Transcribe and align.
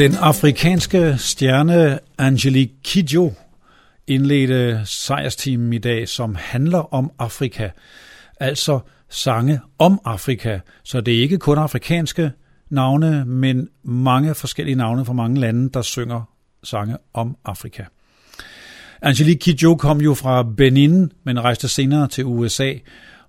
Den 0.00 0.14
afrikanske 0.14 1.14
stjerne 1.18 1.98
Angelique 2.18 2.74
Kidjo 2.84 3.32
indledte 4.06 4.80
sejrsteamen 4.84 5.72
i 5.72 5.78
dag, 5.78 6.08
som 6.08 6.36
handler 6.38 6.94
om 6.94 7.10
Afrika. 7.18 7.68
Altså 8.40 8.80
sange 9.08 9.60
om 9.78 10.00
Afrika. 10.04 10.58
Så 10.82 11.00
det 11.00 11.14
er 11.14 11.22
ikke 11.22 11.38
kun 11.38 11.58
afrikanske 11.58 12.30
navne, 12.70 13.24
men 13.24 13.68
mange 13.82 14.34
forskellige 14.34 14.74
navne 14.74 15.04
fra 15.04 15.12
mange 15.12 15.40
lande, 15.40 15.70
der 15.74 15.82
synger 15.82 16.22
sange 16.64 16.96
om 17.14 17.36
Afrika. 17.44 17.84
Angelique 19.02 19.38
Kidjo 19.38 19.74
kom 19.74 20.00
jo 20.00 20.14
fra 20.14 20.42
Benin, 20.56 21.12
men 21.24 21.40
rejste 21.40 21.68
senere 21.68 22.08
til 22.08 22.24
USA, 22.24 22.72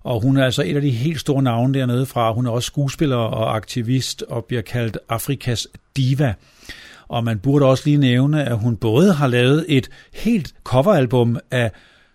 og 0.00 0.20
hun 0.20 0.36
er 0.36 0.44
altså 0.44 0.62
et 0.62 0.76
af 0.76 0.82
de 0.82 0.90
helt 0.90 1.20
store 1.20 1.42
navne 1.42 1.78
dernede 1.78 2.06
fra. 2.06 2.32
Hun 2.32 2.46
er 2.46 2.50
også 2.50 2.66
skuespiller 2.66 3.16
og 3.16 3.56
aktivist 3.56 4.22
og 4.22 4.44
bliver 4.44 4.62
kaldt 4.62 4.98
Afrikas 5.08 5.68
diva. 5.96 6.34
Og 7.12 7.24
man 7.24 7.38
burde 7.38 7.66
også 7.66 7.82
lige 7.86 7.96
nævne, 7.96 8.44
at 8.44 8.58
hun 8.58 8.76
både 8.76 9.12
har 9.12 9.26
lavet 9.26 9.66
et 9.68 9.90
helt 10.12 10.54
coveralbum 10.64 11.38
af 11.50 11.70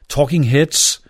Talking 0.10 0.50
Heads 0.50 1.02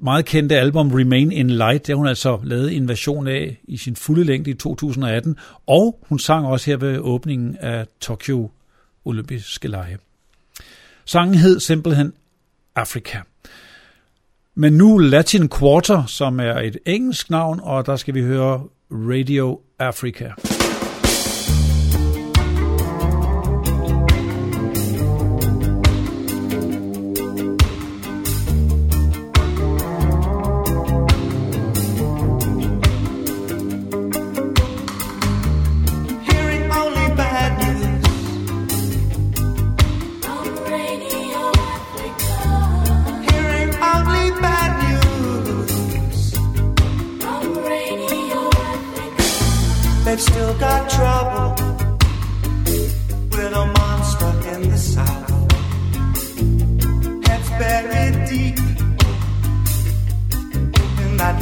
meget 0.00 0.24
kendte 0.24 0.56
album 0.56 0.92
Remain 0.92 1.32
in 1.32 1.50
Light. 1.50 1.86
Det 1.86 1.96
hun 1.96 2.06
altså 2.06 2.38
lavet 2.44 2.76
en 2.76 2.88
version 2.88 3.28
af 3.28 3.60
i 3.64 3.76
sin 3.76 3.96
fulde 3.96 4.24
længde 4.24 4.50
i 4.50 4.54
2018. 4.54 5.36
Og 5.66 5.98
hun 6.08 6.18
sang 6.18 6.46
også 6.46 6.70
her 6.70 6.76
ved 6.76 6.98
åbningen 6.98 7.56
af 7.60 7.86
Tokyo 8.00 8.50
Olympiske 9.04 9.68
Lege. 9.68 9.98
Sangen 11.04 11.34
hed 11.34 11.60
simpelthen 11.60 12.12
Africa. 12.74 13.18
Men 14.54 14.72
nu 14.72 14.98
Latin 14.98 15.48
Quarter, 15.48 16.06
som 16.06 16.40
er 16.40 16.60
et 16.60 16.76
engelsk 16.86 17.30
navn, 17.30 17.60
og 17.62 17.86
der 17.86 17.96
skal 17.96 18.14
vi 18.14 18.22
høre 18.22 18.62
Radio 18.90 19.60
Africa. 19.78 20.32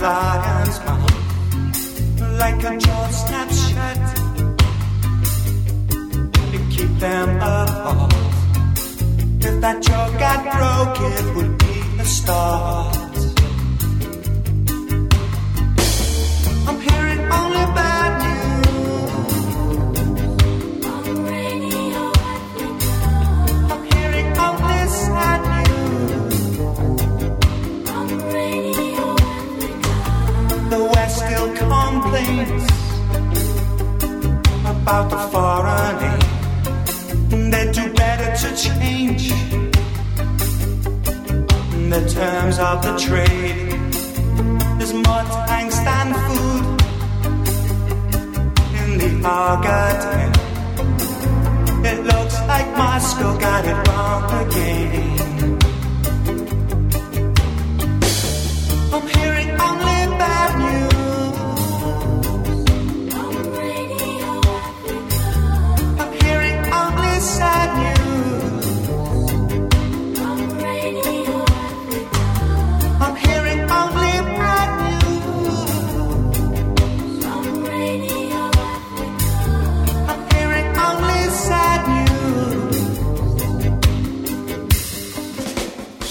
lion's 0.05 0.79
mouth 0.81 1.15
like 2.39 2.63
a 2.63 2.77
jaw 2.77 3.09
snap 3.09 3.49
shut. 3.63 4.01
To 6.53 6.59
keep 6.75 6.93
them 6.99 7.29
apart. 7.39 8.13
If 9.49 9.55
that 9.63 9.83
jaw 9.87 10.07
got 10.25 10.41
broken, 10.57 11.13
it 11.21 11.37
would 11.37 11.53
be 11.59 11.77
a 12.03 12.05
start. 12.05 13.14
things 32.15 32.63
about 34.73 35.07
the 35.11 35.21
foreign 35.33 35.97
aid. 36.13 36.23
They 37.53 37.65
do 37.79 37.85
better 38.03 38.31
to 38.43 38.49
change 38.67 39.25
the 41.93 42.01
terms 42.19 42.57
of 42.69 42.77
the 42.87 42.93
trade. 43.07 43.71
There's 44.79 44.95
more 45.07 45.25
angst 45.59 45.87
and 45.99 46.11
food 46.27 46.65
in 48.81 48.91
the 49.01 49.11
Argentine. 49.27 50.35
It 51.91 51.99
looks 52.11 52.37
like 52.51 52.69
Moscow 52.83 53.33
got 53.47 53.63
it 53.73 53.79
wrong 53.89 54.25
again. 54.43 55.19
I'm 58.95 59.07
hearing 59.17 59.51
only 59.69 59.99
bad 60.21 60.53
news. 60.65 60.94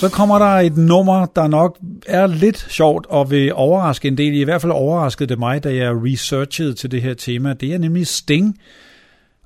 Så 0.04 0.10
kommer 0.10 0.40
der 0.40 0.46
et 0.46 0.78
nummer, 0.78 1.26
der 1.26 1.48
nok 1.48 1.78
er 2.08 2.28
lidt 2.28 2.66
sjovt 2.70 3.06
og 3.06 3.32
vil 3.32 3.54
overraske 3.54 4.08
en 4.08 4.18
del. 4.18 4.34
I 4.34 4.44
hvert 4.44 4.62
fald 4.62 4.72
overraskede 4.72 5.30
det 5.30 5.40
mig, 5.40 5.64
da 5.64 5.76
jeg 5.76 5.92
researchede 5.96 6.74
til 6.74 6.92
det 6.92 7.02
her 7.02 7.14
tema. 7.14 7.54
Det 7.54 7.74
er 7.74 7.78
nemlig 7.78 8.08
Sting 8.08 8.60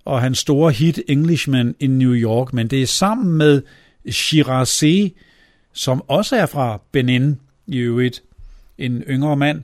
og 0.05 0.21
hans 0.21 0.37
store 0.37 0.71
hit 0.71 0.99
Englishman 1.07 1.75
in 1.79 1.97
New 1.97 2.13
York, 2.13 2.53
men 2.53 2.67
det 2.67 2.81
er 2.81 2.85
sammen 2.85 3.37
med 3.37 3.61
Shirazé, 4.09 5.21
som 5.73 6.03
også 6.07 6.35
er 6.35 6.45
fra 6.45 6.81
Benin 6.91 7.39
i 7.67 7.77
øvrigt, 7.77 8.23
en 8.77 9.01
yngre 9.01 9.35
mand. 9.35 9.63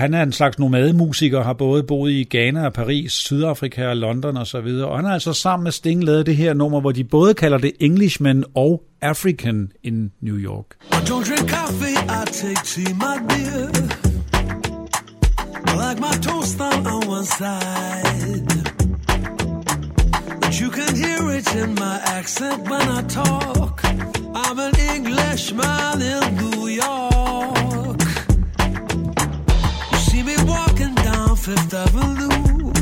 Han 0.00 0.14
er 0.14 0.22
en 0.22 0.32
slags 0.32 0.58
nomademusiker, 0.58 1.42
har 1.42 1.52
både 1.52 1.82
boet 1.82 2.12
i 2.12 2.24
Ghana 2.24 2.66
og 2.66 2.72
Paris, 2.72 3.12
Sydafrika 3.12 3.88
og 3.88 3.96
London 3.96 4.36
osv. 4.36 4.56
Og, 4.56 4.88
og 4.88 4.96
han 4.96 5.04
har 5.04 5.12
altså 5.12 5.32
sammen 5.32 5.64
med 5.64 5.72
Sting 5.72 6.04
lavet 6.04 6.26
det 6.26 6.36
her 6.36 6.54
nummer, 6.54 6.80
hvor 6.80 6.92
de 6.92 7.04
både 7.04 7.34
kalder 7.34 7.58
det 7.58 7.72
Englishman 7.80 8.44
og 8.54 8.82
African 9.02 9.72
in 9.82 10.12
New 10.20 10.36
York. 10.36 10.66
I 10.92 10.94
don't 10.94 11.24
drink 11.28 11.50
coffee, 11.50 11.96
I 11.96 12.24
take 12.32 12.62
tea, 12.64 12.92
my 12.94 13.16
dear. 13.30 13.68
I 15.66 15.72
like 15.84 16.00
my 16.00 16.16
toast 16.22 16.60
on 16.60 17.08
one 17.08 17.24
side. 17.24 18.46
But 20.40 20.60
you 20.60 20.70
can 20.70 20.96
hear 20.96 21.22
it 21.38 21.54
in 21.62 21.74
my 21.74 21.98
accent 22.18 22.68
when 22.70 22.88
I 22.98 23.02
talk. 23.08 23.80
I'm 24.34 24.58
an 24.58 24.74
Englishman 24.94 26.02
in 26.02 26.36
New 26.36 26.68
York. 26.68 27.15
Fifth 31.46 31.74
Avenue. 31.74 32.72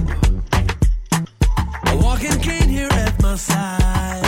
A 1.87 1.97
walking 2.03 2.41
cane 2.41 2.71
here 2.71 2.89
at 2.91 3.21
my 3.21 3.37
side. 3.37 4.24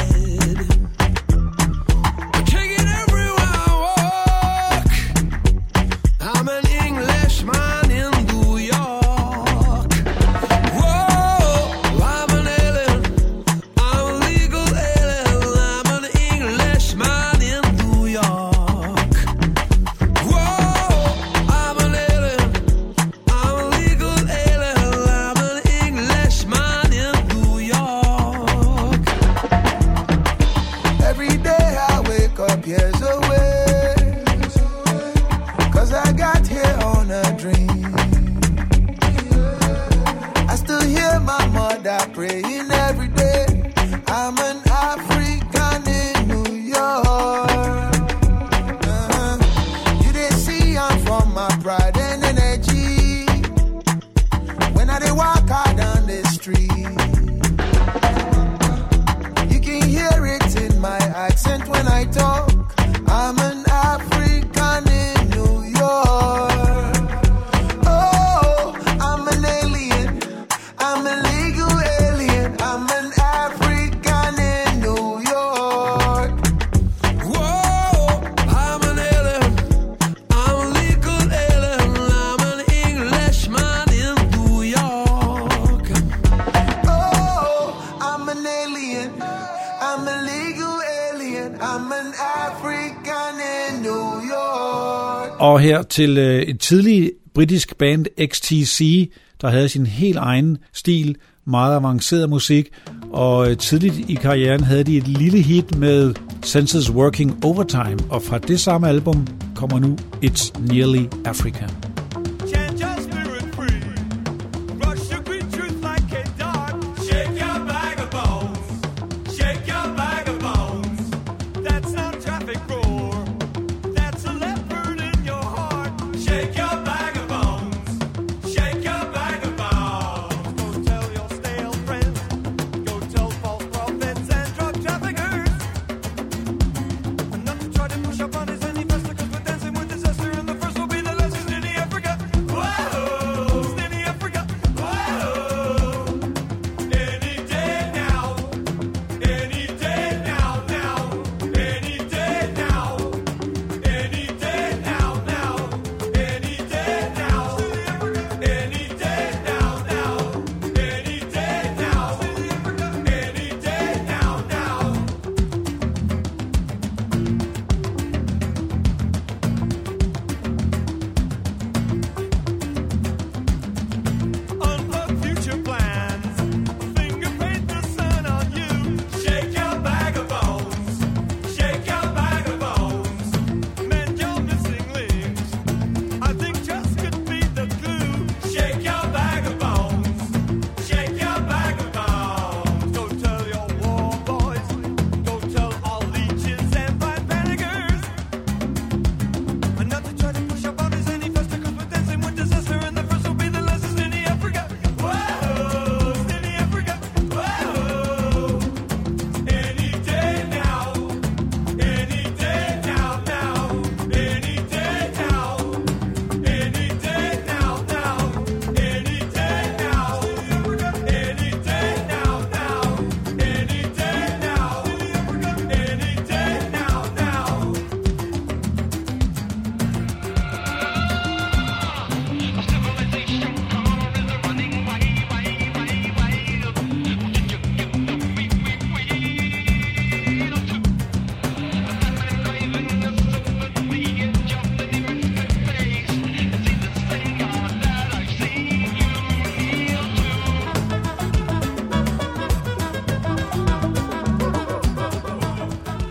Og 95.38 95.60
her 95.60 95.82
til 95.82 96.18
øh, 96.18 96.42
et 96.42 96.60
tidligt 96.60 97.10
britisk 97.34 97.78
band 97.78 98.06
XTC, 98.26 99.10
der 99.40 99.48
havde 99.48 99.68
sin 99.68 99.86
helt 99.86 100.16
egen 100.16 100.58
stil, 100.72 101.16
meget 101.44 101.76
avanceret 101.76 102.30
musik, 102.30 102.68
og 103.12 103.50
øh, 103.50 103.56
tidligt 103.56 104.10
i 104.10 104.14
karrieren 104.14 104.64
havde 104.64 104.84
de 104.84 104.96
et 104.96 105.08
lille 105.08 105.42
hit 105.42 105.78
med 105.78 106.14
Senses 106.42 106.90
Working 106.90 107.44
Overtime, 107.44 107.98
og 108.10 108.22
fra 108.22 108.38
det 108.38 108.60
samme 108.60 108.88
album 108.88 109.26
kommer 109.54 109.78
nu 109.78 109.96
It's 110.24 110.60
Nearly 110.60 111.04
Africa. 111.24 111.95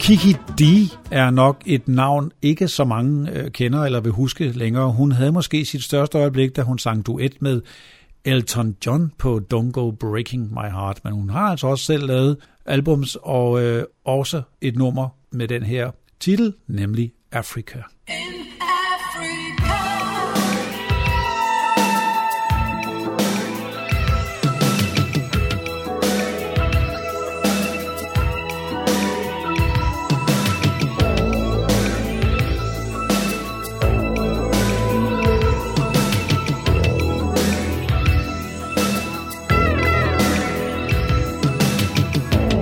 Kiki 0.06 0.34
D 0.34 0.62
er 1.12 1.30
nok 1.30 1.62
et 1.66 1.88
navn, 1.88 2.32
ikke 2.42 2.68
så 2.68 2.84
mange 2.84 3.32
øh, 3.32 3.52
kender 3.52 3.84
eller 3.84 4.00
vil 4.00 4.12
huske 4.12 4.52
længere. 4.52 4.92
Hun 4.92 5.12
havde 5.12 5.32
måske 5.32 5.66
sit 5.66 5.84
største 5.84 6.18
øjeblik, 6.18 6.56
da 6.56 6.62
hun 6.62 6.80
sang 6.80 7.06
duet 7.06 7.42
med 7.42 7.62
Elton 8.26 8.76
John 8.86 9.12
på 9.18 9.42
Don't 9.54 9.72
Go 9.72 9.92
Breaking 9.92 10.54
My 10.54 10.72
Heart, 10.72 11.04
men 11.04 11.14
hun 11.14 11.30
har 11.30 11.50
altså 11.50 11.68
også 11.68 11.86
selv 11.86 12.08
lavet 12.08 12.38
albums 12.66 13.18
og 13.22 13.64
øh, 13.64 13.84
også 14.06 14.42
et 14.62 14.76
nummer 14.76 15.10
med 15.32 15.48
den 15.48 15.64
her 15.64 15.92
titel, 16.20 16.54
nemlig 16.68 17.12
Africa. 17.32 17.78
In 18.08 18.45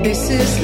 This 0.03 0.29
is 0.29 0.62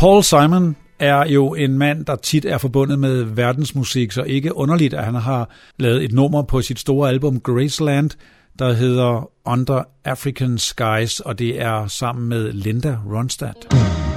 Paul 0.00 0.22
Simon 0.22 0.76
er 0.98 1.26
jo 1.28 1.54
en 1.54 1.78
mand, 1.78 2.04
der 2.04 2.16
tit 2.16 2.44
er 2.44 2.58
forbundet 2.58 2.98
med 2.98 3.24
verdensmusik, 3.24 4.12
så 4.12 4.22
ikke 4.22 4.56
underligt, 4.56 4.94
at 4.94 5.04
han 5.04 5.14
har 5.14 5.50
lavet 5.78 6.04
et 6.04 6.12
nummer 6.12 6.42
på 6.42 6.62
sit 6.62 6.78
store 6.78 7.08
album 7.08 7.40
Graceland, 7.40 8.10
der 8.58 8.72
hedder 8.72 9.30
Under 9.44 9.82
African 10.04 10.58
Skies, 10.58 11.20
og 11.20 11.38
det 11.38 11.62
er 11.62 11.86
sammen 11.86 12.28
med 12.28 12.52
Linda 12.52 12.98
Ronstadt. 13.06 13.72
Mm. 13.72 14.09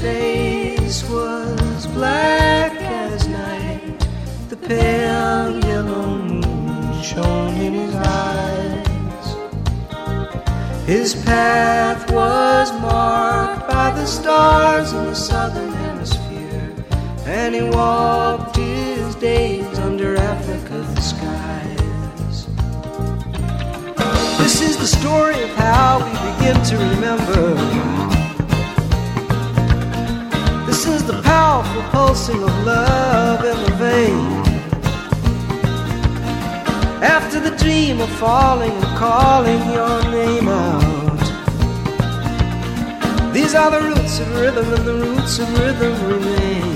Face 0.00 1.02
was 1.10 1.86
black 1.88 2.72
as 2.80 3.26
night. 3.26 4.06
The 4.48 4.56
pale 4.56 5.58
yellow 5.64 6.18
moon 6.18 7.02
shone 7.02 7.54
in 7.56 7.74
his 7.74 7.94
eyes. 7.94 9.26
His 10.86 11.14
path 11.24 12.10
was 12.12 12.70
marked 12.80 13.68
by 13.68 13.90
the 13.90 14.06
stars 14.06 14.92
in 14.92 15.04
the 15.04 15.14
southern 15.14 15.72
hemisphere, 15.72 16.74
and 17.26 17.54
he 17.54 17.62
walked 17.62 18.56
his 18.56 19.14
days 19.16 19.78
under 19.80 20.16
Africa's 20.16 21.04
skies. 21.04 22.46
This 24.38 24.60
is 24.62 24.76
the 24.76 24.86
story 24.86 25.42
of 25.42 25.50
how 25.50 25.98
we 26.04 26.12
begin 26.30 26.62
to 26.70 26.76
remember 26.76 28.17
is 30.86 31.02
the 31.04 31.20
powerful 31.22 31.82
pulsing 31.90 32.42
of 32.42 32.64
love 32.64 33.44
in 33.44 33.56
the 33.64 33.74
vein. 33.76 34.28
After 37.02 37.40
the 37.40 37.56
dream 37.56 38.00
of 38.00 38.08
falling 38.10 38.70
and 38.70 38.98
calling 38.98 39.62
your 39.72 40.02
name 40.10 40.48
out. 40.48 41.26
These 43.32 43.54
are 43.54 43.70
the 43.70 43.80
roots 43.88 44.20
of 44.20 44.28
rhythm, 44.40 44.72
and 44.74 44.84
the 44.84 44.94
roots 44.94 45.38
of 45.38 45.48
rhythm 45.58 45.94
remain. 46.06 46.67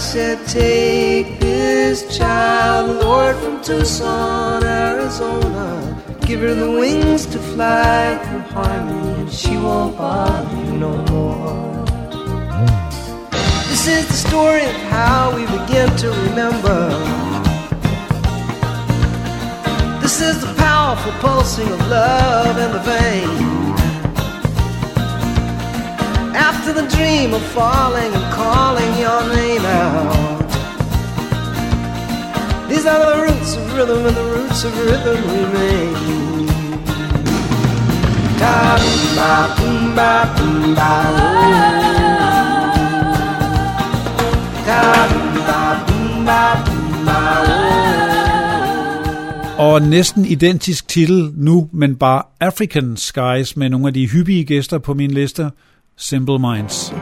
Said, 0.00 0.44
Take 0.48 1.38
this 1.38 2.18
child, 2.18 3.04
Lord, 3.04 3.36
from 3.36 3.62
Tucson, 3.62 4.64
Arizona. 4.64 6.02
Give 6.22 6.40
her 6.40 6.54
the 6.54 6.70
wings 6.70 7.26
to 7.26 7.38
fly 7.38 8.18
through 8.24 8.40
harmony, 8.54 9.20
and 9.20 9.32
she 9.32 9.56
won't 9.56 9.96
bother 9.96 10.56
you 10.64 10.78
no 10.78 10.96
more. 11.12 11.84
This 13.68 13.86
is 13.86 14.08
the 14.08 14.20
story 14.28 14.64
of 14.64 14.76
how 14.90 15.36
we 15.36 15.42
begin 15.58 15.94
to 15.98 16.08
remember. 16.08 17.29
This 20.20 20.36
is 20.36 20.42
the 20.44 20.52
powerful 20.52 21.12
pulsing 21.12 21.66
of 21.72 21.80
love 21.88 22.58
in 22.58 22.72
the 22.72 22.78
vein. 22.80 23.30
After 26.36 26.74
the 26.74 26.86
dream 26.94 27.32
of 27.32 27.40
falling 27.56 28.12
and 28.12 28.34
calling 28.34 28.92
your 28.98 29.22
name 29.34 29.64
out. 29.64 30.50
These 32.68 32.84
are 32.84 32.98
the 32.98 33.22
roots 33.22 33.56
of 33.56 33.74
rhythm, 33.74 34.04
and 34.04 34.14
the 34.14 34.24
roots 34.36 34.62
of 34.62 34.78
rhythm 34.84 35.20
remain. 35.36 36.46
Da 38.38 38.76
ba 39.16 39.32
boom 39.56 39.94
ba 39.96 40.12
boom 40.36 40.74
ba 40.74 40.92
Da 44.68 44.82
ba 45.48 45.60
boom 45.86 46.24
ba 46.26 46.42
boom 46.66 47.06
ba 47.06 47.89
Og 49.60 49.82
næsten 49.82 50.24
identisk 50.24 50.88
titel 50.88 51.32
nu, 51.34 51.68
men 51.72 51.96
bare 51.96 52.22
African 52.40 52.96
Skies 52.96 53.56
med 53.56 53.68
nogle 53.68 53.86
af 53.86 53.94
de 53.94 54.08
hyppige 54.08 54.44
gæster 54.44 54.78
på 54.78 54.94
min 54.94 55.10
liste, 55.10 55.50
Simple 55.96 56.38
Minds. 56.38 56.92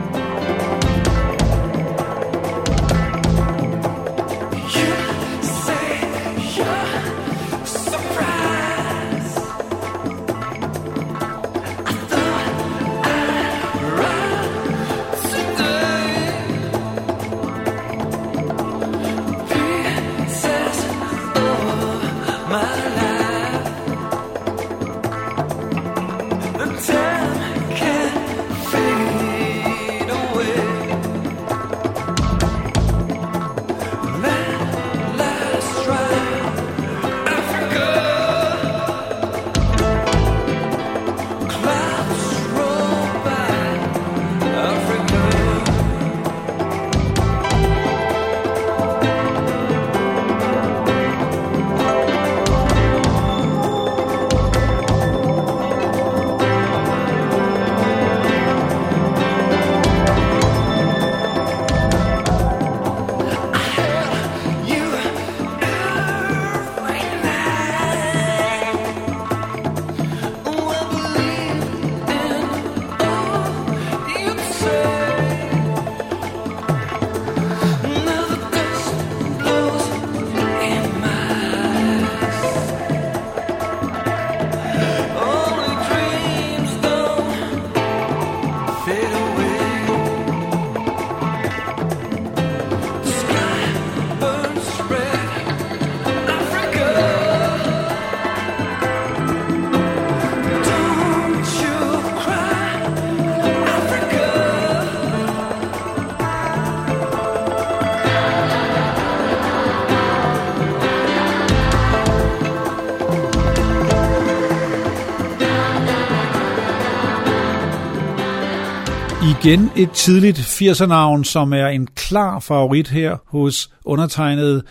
Igen 119.49 119.71
et 119.77 119.91
tidligt 119.91 120.39
80'er-navn, 120.39 121.25
som 121.25 121.53
er 121.53 121.67
en 121.67 121.87
klar 121.87 122.41
favorit 122.41 122.89
her 122.89 123.17
hos 123.27 123.71
undertegnede. 123.85 124.63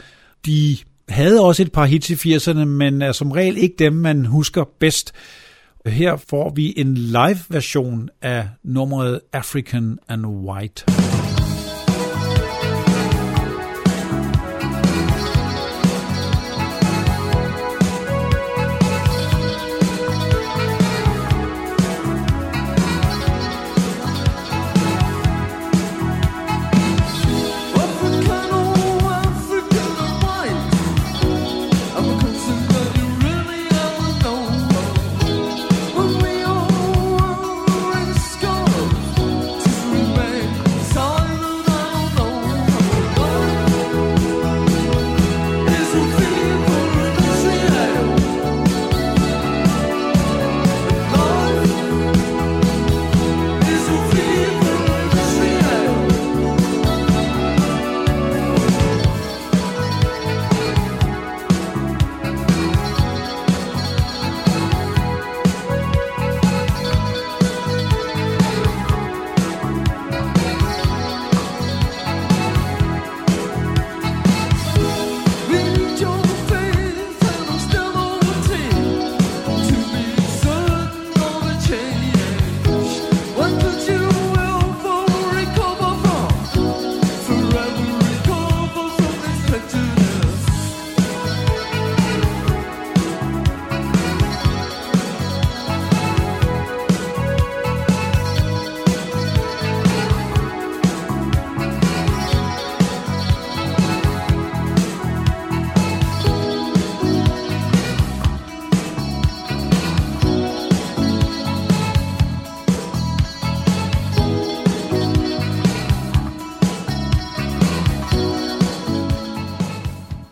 De 0.45 0.77
havde 1.09 1.41
også 1.41 1.63
et 1.63 1.71
par 1.71 1.85
hits 1.85 2.09
i 2.09 2.35
80'erne, 2.35 2.65
men 2.65 3.01
er 3.01 3.11
som 3.11 3.31
regel 3.31 3.57
ikke 3.57 3.75
dem, 3.79 3.93
man 3.93 4.25
husker 4.25 4.63
bedst. 4.79 5.13
Her 5.85 6.17
får 6.29 6.53
vi 6.55 6.73
en 6.77 6.93
live-version 6.97 8.09
af 8.21 8.47
nummeret 8.63 9.19
African 9.33 9.99
and 10.09 10.25
White. 10.25 10.96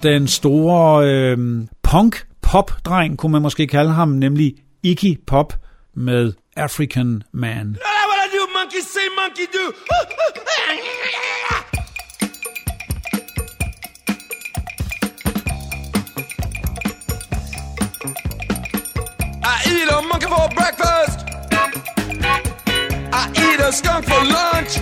Den 0.05 0.27
store 0.27 1.07
øh, 1.07 1.37
punk-pop-dreng, 1.83 3.17
kunne 3.17 3.31
man 3.31 3.41
måske 3.41 3.67
kalde 3.67 3.91
ham, 3.91 4.07
nemlig 4.07 4.53
Iggy 4.83 5.19
Pop 5.27 5.53
med 5.95 6.33
African 6.55 7.23
Man. 7.33 7.77
Monkey 8.55 8.81
say, 8.81 9.07
monkey 9.15 9.47
do. 9.53 9.73
I 19.43 19.55
eat 19.73 19.89
a 19.89 20.01
monkey 20.01 20.27
for 20.27 20.49
breakfast. 20.55 21.17
I 23.13 23.23
eat 23.43 23.59
a 23.59 23.71
skunk 23.71 24.05
for 24.05 24.23
lunch. 24.35 24.79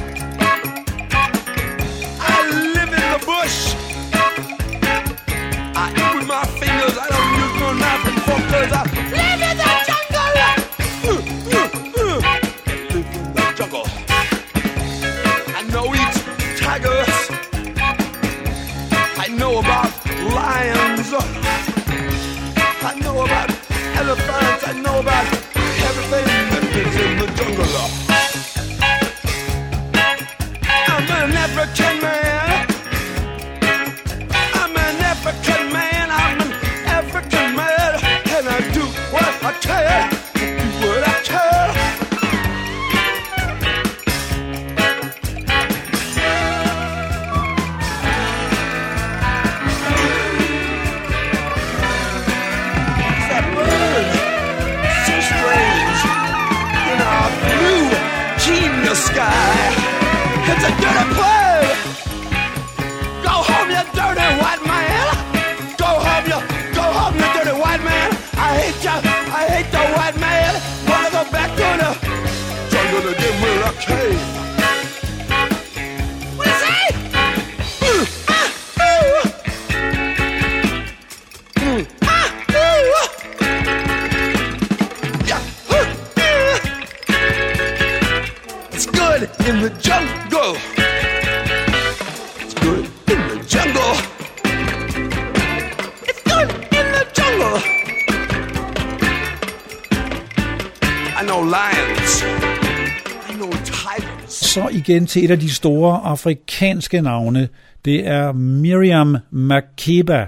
Igen 104.88 105.08
til 105.08 105.26
et 105.26 105.32
af 105.32 105.39
de 105.39 105.50
store 105.50 106.00
afrikanske 106.04 107.02
navne. 107.02 107.50
Det 107.86 108.08
er 108.08 108.32
Miriam 108.32 109.17
Makeba. 109.32 110.28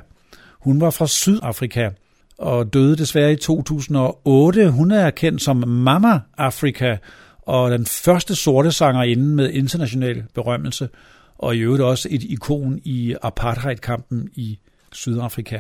Hun 0.59 0.81
var 0.81 0.89
fra 0.89 1.07
Sydafrika 1.07 1.89
og 2.37 2.73
døde 2.73 2.95
desværre 2.95 3.31
i 3.31 3.35
2008. 3.35 4.69
Hun 4.69 4.91
er 4.91 5.09
kendt 5.09 5.41
som 5.41 5.67
Mama 5.67 6.19
Afrika 6.37 6.97
og 7.41 7.71
den 7.71 7.85
første 7.85 8.35
sorte 8.35 8.71
sangerinde 8.71 9.35
med 9.35 9.51
international 9.51 10.23
berømmelse, 10.33 10.89
og 11.37 11.55
i 11.55 11.59
øvrigt 11.59 11.83
også 11.83 12.07
et 12.11 12.23
ikon 12.23 12.79
i 12.83 13.15
apartheidkampen 13.21 14.29
i 14.35 14.59
Sydafrika. 14.91 15.59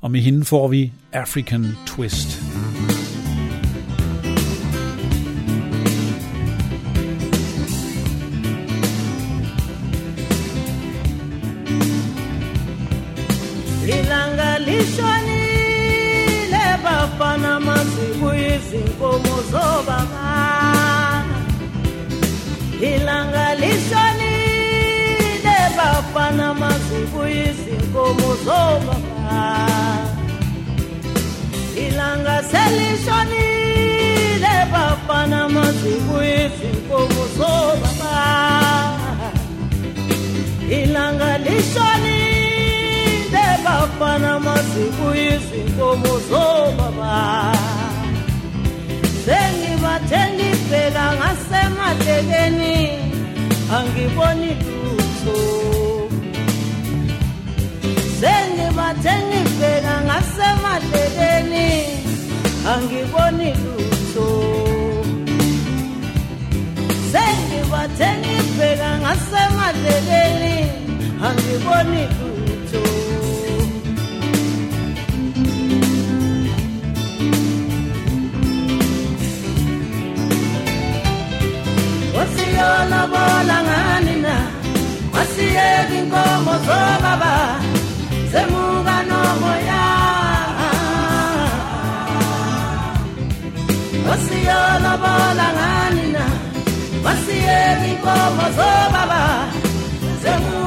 Og 0.00 0.10
med 0.10 0.20
hende 0.20 0.44
får 0.44 0.68
vi 0.68 0.92
African 1.12 1.66
Twist. 1.86 2.42
ilanga 2.54 2.93
lishonile 14.66 16.64
bafana 16.84 17.60
masiku 17.60 18.28
izinkomo 18.34 19.36
zobaba. 19.50 20.24
Ilanga 22.80 23.54
lishonile 23.54 25.56
bafana 25.76 26.54
masiku 26.54 27.26
izinkomo 27.26 28.36
zobaba. 28.44 28.98
Ilanga 31.86 32.42
selishonile 32.50 34.54
bafana 34.72 35.48
masiku 35.48 36.16
izinkomo 36.22 37.26
zobaba. 37.36 38.14
Ilanga 40.70 41.38
lishonile 41.38 42.23
bafana 43.98 44.40
masiku 44.40 45.06
izinkomo 45.14 46.18
zobaba 46.28 47.52
sengibathe 49.24 50.20
ngibheka 50.34 51.06
ngasemadlekeni 51.18 52.76
angiboni 53.76 54.50
lutho 54.64 55.38
sengibathe 58.20 59.14
ngibheka 59.28 59.94
ngasemadlekeni 60.06 61.68
angiboni 62.72 63.50
lutho 63.62 64.28
sengibathe 67.12 68.08
ngibheka 68.20 68.90
ngasemadleleni 69.02 70.56
angiboni 71.26 72.02
lutho 72.18 73.03
wasiyona 82.64 83.06
bola 83.12 83.56
ngani 83.66 84.14
na? 84.24 84.36
Wasiyeka 85.14 85.94
inkomo 86.00 86.54
zobaba 86.66 87.34
zemuka 88.32 88.96
nomoya. 89.08 89.84
Wasiyona 94.08 94.92
bola 95.02 95.46
ngani 95.56 96.06
na? 96.14 96.24
Wasiyeka 97.04 97.84
inkomo 97.92 98.44
zobaba 98.56 99.22
zemuka 100.22 100.63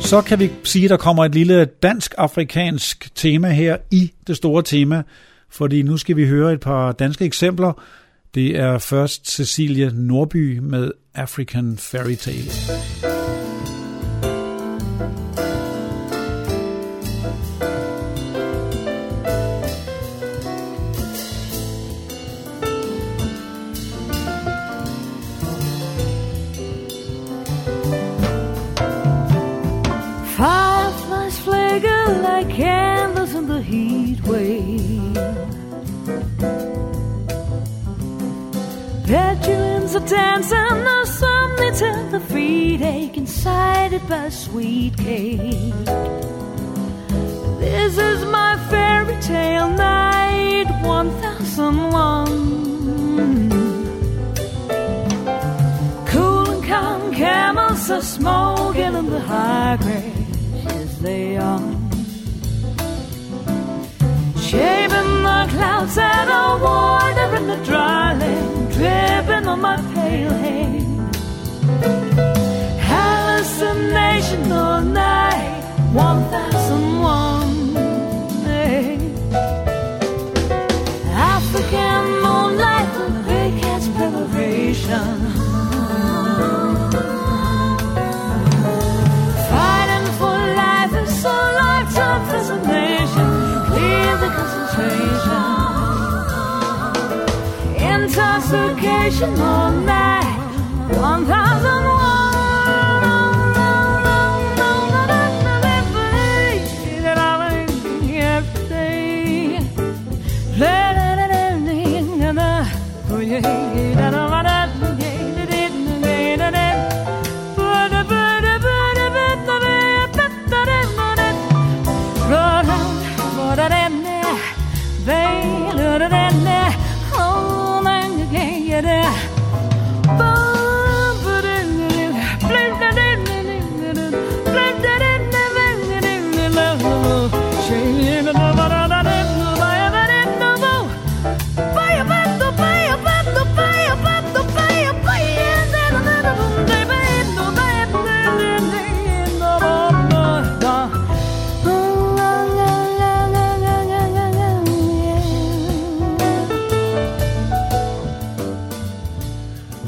Så 0.00 0.22
kan 0.22 0.38
vi 0.38 0.50
sige, 0.64 0.84
at 0.84 0.90
der 0.90 0.96
kommer 0.96 1.24
et 1.24 1.34
lille 1.34 1.64
dansk-afrikansk 1.64 3.10
tema 3.14 3.48
her 3.48 3.76
i 3.90 4.12
det 4.26 4.36
store 4.36 4.62
tema, 4.62 5.02
fordi 5.50 5.82
nu 5.82 5.96
skal 5.96 6.16
vi 6.16 6.26
høre 6.26 6.52
et 6.52 6.60
par 6.60 6.92
danske 6.92 7.24
eksempler. 7.24 7.82
Det 8.34 8.58
er 8.58 8.78
først 8.78 9.30
Cecilie 9.30 9.90
Norby 9.94 10.58
med 10.58 10.90
African 11.14 11.76
Fairy 11.78 12.14
Tale. 12.14 13.13
Flicker 31.80 32.22
like 32.22 32.48
candles 32.50 33.34
in 33.34 33.48
the 33.48 33.60
heat 33.60 34.22
wave. 34.22 35.14
There's 39.06 39.94
a 39.94 40.00
dance 40.00 40.50
and 40.52 41.08
song 41.08 41.56
they 41.56 41.70
tell 41.72 42.10
the 42.10 42.20
feet 42.20 42.82
ache 42.82 43.16
incited 43.16 44.06
by 44.08 44.28
sweet 44.28 44.96
cake. 44.96 45.72
This 47.58 47.98
is 47.98 48.24
my 48.24 48.56
fairy 48.70 49.16
tale 49.20 49.70
night 49.70 50.66
1001. 50.82 53.50
Cool 56.06 56.50
and 56.50 56.64
calm 56.64 57.12
camels 57.14 57.90
are 57.90 58.02
smoking 58.02 58.94
in 58.94 59.10
the 59.10 59.20
high 59.20 59.76
grade 59.80 60.18
as 60.18 60.23
they 61.04 61.36
are. 61.36 61.60
Shaving 64.46 65.12
the 65.28 65.40
clouds 65.54 65.98
and 65.98 66.30
a 66.30 66.58
water 66.64 67.36
in 67.36 67.46
the 67.46 67.58
dry 67.68 68.14
land, 68.14 68.72
dripping 68.72 69.46
on 69.46 69.60
my 69.60 69.76
pale 69.92 70.32
hair. 70.44 70.80
Hallucination 72.90 74.50
all 74.50 74.80
night, 74.80 75.62
1001. 75.92 77.74
Hey. 78.46 78.98
African 81.34 82.04
moonlight, 82.24 82.88
the 82.96 83.06
big 83.28 83.54
preparation. 83.98 85.23
vacation 99.04 99.38
on 99.38 99.84
that. 99.84 100.03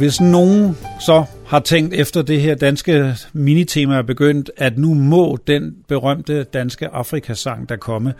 Hvis 0.06 0.20
nogen 0.20 0.76
så 1.00 1.24
har 1.46 1.60
tænkt 1.60 1.94
efter 1.94 2.22
det 2.22 2.40
her 2.40 2.54
danske 2.54 3.14
minitema 3.32 3.96
er 3.96 4.02
begyndt, 4.02 4.50
at 4.56 4.78
nu 4.78 4.94
må 4.94 5.38
den 5.46 5.74
berømte 5.88 6.44
danske 6.44 6.88
Afrikasang 6.88 7.68
der 7.68 7.76
komme, 7.76 8.14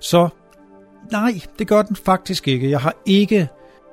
så 0.00 0.28
nej, 1.12 1.40
det 1.58 1.68
gør 1.68 1.82
den 1.82 1.96
faktisk 1.96 2.48
ikke. 2.48 2.70
Jeg 2.70 2.80
har 2.80 2.94
ikke 3.06 3.48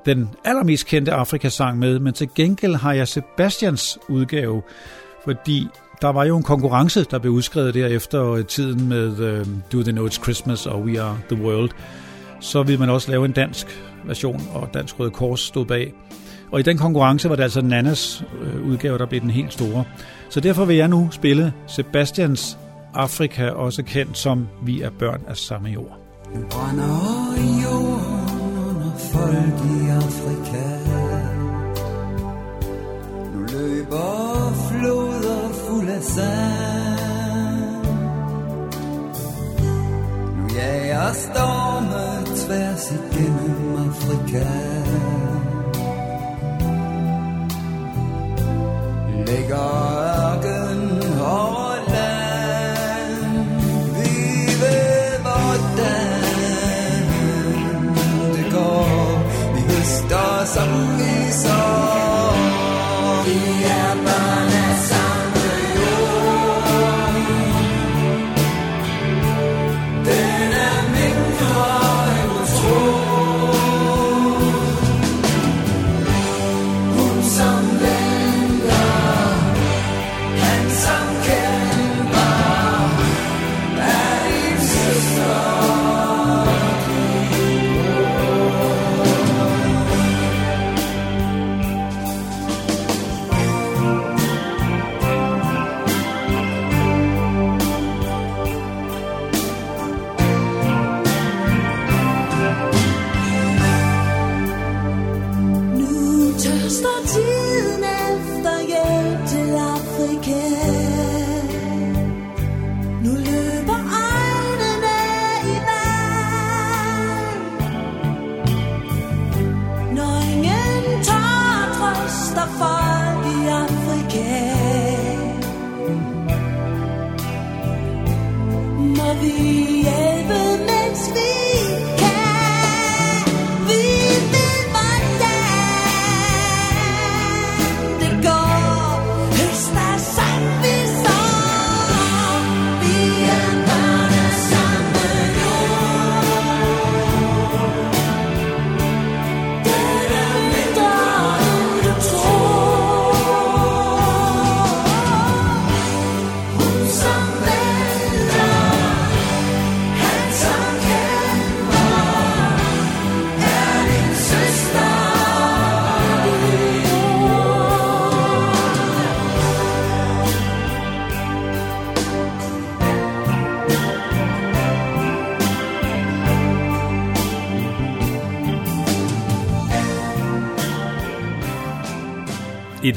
den 0.06 0.30
allermest 0.46 0.88
kendte 0.88 1.12
Afrikasang 1.12 1.80
med, 1.80 2.00
men 2.00 2.14
til 2.14 2.30
gengæld 2.36 2.76
har 2.76 2.94
jeg 2.94 3.08
Sebastians 3.08 3.98
udgave, 4.10 4.62
fordi 5.26 5.68
der 6.02 6.10
var 6.10 6.24
jo 6.24 6.38
en 6.38 6.44
konkurrence, 6.44 7.04
der 7.12 7.20
blev 7.20 7.34
udskrevet 7.34 7.74
der 7.74 7.88
efter 7.88 8.42
tiden 8.42 8.90
med 8.90 9.08
uh, 9.08 9.48
Do 9.72 9.84
They 9.84 9.92
Know 9.92 10.08
It's 10.08 10.24
Christmas 10.24 10.66
og 10.66 10.82
We 10.82 11.02
Are 11.02 11.18
The 11.30 11.44
World. 11.44 11.70
Så 12.40 12.64
ville 12.64 12.80
man 12.80 12.90
også 12.90 13.12
lave 13.12 13.26
en 13.26 13.32
dansk 13.32 13.68
version, 14.06 14.42
og 14.54 14.70
Dansk 14.74 15.00
Røde 15.00 15.12
Kors 15.12 15.40
stod 15.40 15.66
bag. 15.66 15.94
Og 16.56 16.60
i 16.60 16.64
den 16.64 16.78
konkurrence 16.78 17.30
var 17.30 17.36
det 17.36 17.44
altså 17.44 17.62
Nannas 17.62 18.24
øh, 18.42 18.68
udgave, 18.68 18.98
der 18.98 19.06
blev 19.06 19.22
den 19.22 19.30
helt 19.30 19.54
store. 19.54 19.84
Så 20.30 20.40
derfor 20.40 20.66
vil 20.66 20.76
jeg 20.76 20.88
nu 20.88 21.08
spille 21.12 21.54
Sebastians 21.68 22.58
Afrika, 22.94 23.50
også 23.50 23.84
kendt 23.84 24.18
som 24.18 24.48
Vi 24.64 24.82
er 24.82 24.90
børn 25.00 25.22
af 25.28 25.38
samme 25.38 25.70
jord. 25.70 25.98
Brænder 26.50 27.36
jorden 27.64 28.68
under 28.68 28.92
folk 28.98 29.60
i 29.72 29.90
Afrika 29.90 30.68
Nu 33.34 33.40
løber 33.40 34.54
floder 34.70 35.50
fuld 35.68 35.90
af 35.90 36.04
sand 36.04 37.86
Nu 40.38 40.56
jager 40.56 41.14
storme 41.14 42.26
tværs 42.36 42.92
igennem 42.92 43.76
Afrika 43.76 44.85
They 49.26 49.42
got. 49.48 50.25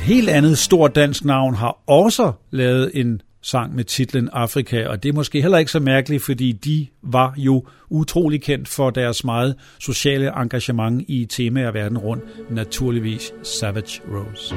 Helt 0.08 0.28
andet 0.28 0.58
stort 0.58 0.94
dansk 0.94 1.24
navn 1.24 1.54
har 1.54 1.78
også 1.86 2.32
lavet 2.50 2.90
en 2.94 3.20
sang 3.42 3.74
med 3.74 3.84
titlen 3.84 4.28
Afrika, 4.32 4.86
og 4.86 5.02
det 5.02 5.08
er 5.08 5.12
måske 5.12 5.42
heller 5.42 5.58
ikke 5.58 5.70
så 5.70 5.80
mærkeligt, 5.80 6.22
fordi 6.22 6.52
de 6.52 6.86
var 7.02 7.34
jo 7.36 7.64
utrolig 7.90 8.42
kendt 8.42 8.68
for 8.68 8.90
deres 8.90 9.24
meget 9.24 9.54
sociale 9.80 10.32
engagement 10.36 11.04
i 11.08 11.26
temaer 11.26 11.70
verden 11.70 11.98
rundt, 11.98 12.50
naturligvis 12.50 13.32
Savage 13.42 14.00
Rose. 14.08 14.54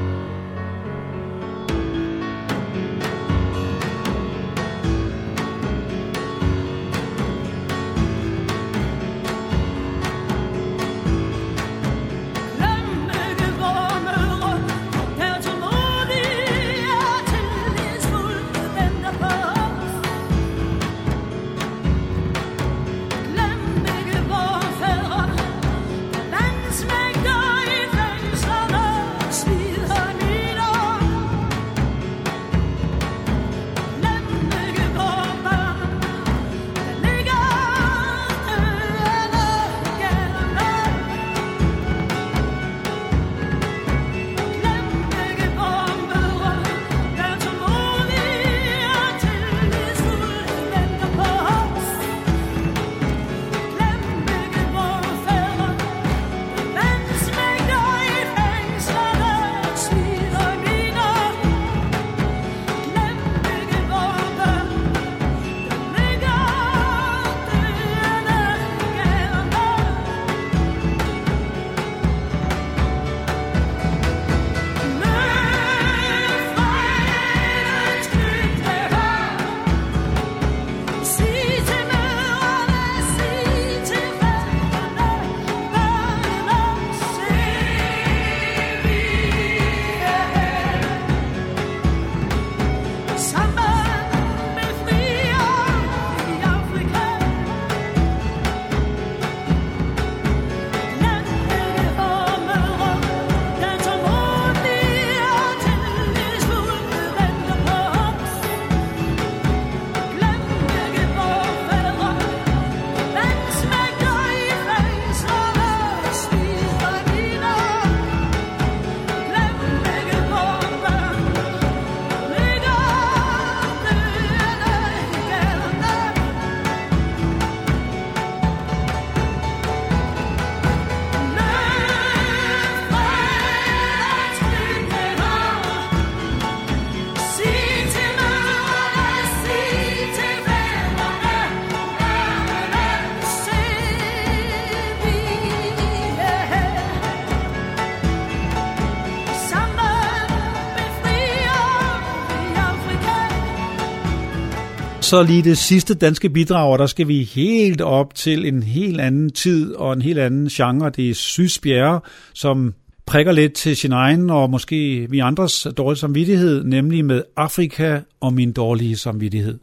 Så 155.11 155.23
lige 155.23 155.41
det 155.41 155.57
sidste 155.57 155.93
danske 155.93 156.29
bidrag, 156.29 156.71
og 156.71 156.79
der 156.79 156.85
skal 156.85 157.07
vi 157.07 157.23
helt 157.23 157.81
op 157.81 158.15
til 158.15 158.45
en 158.45 158.63
helt 158.63 159.01
anden 159.01 159.29
tid 159.29 159.75
og 159.75 159.93
en 159.93 160.01
helt 160.01 160.19
anden 160.19 160.47
genre. 160.47 160.89
Det 160.89 161.09
er 161.09 161.13
Sys 161.13 161.59
Bjerre, 161.59 161.99
som 162.33 162.73
prikker 163.05 163.31
lidt 163.31 163.53
til 163.53 163.75
sin 163.75 163.91
egen 163.91 164.29
og 164.29 164.49
måske 164.49 165.07
vi 165.09 165.19
andres 165.19 165.67
dårlige 165.77 165.99
samvittighed, 165.99 166.63
nemlig 166.63 167.05
med 167.05 167.23
Afrika 167.37 167.99
og 168.19 168.33
min 168.33 168.51
dårlige 168.51 168.97
samvittighed. 168.97 169.59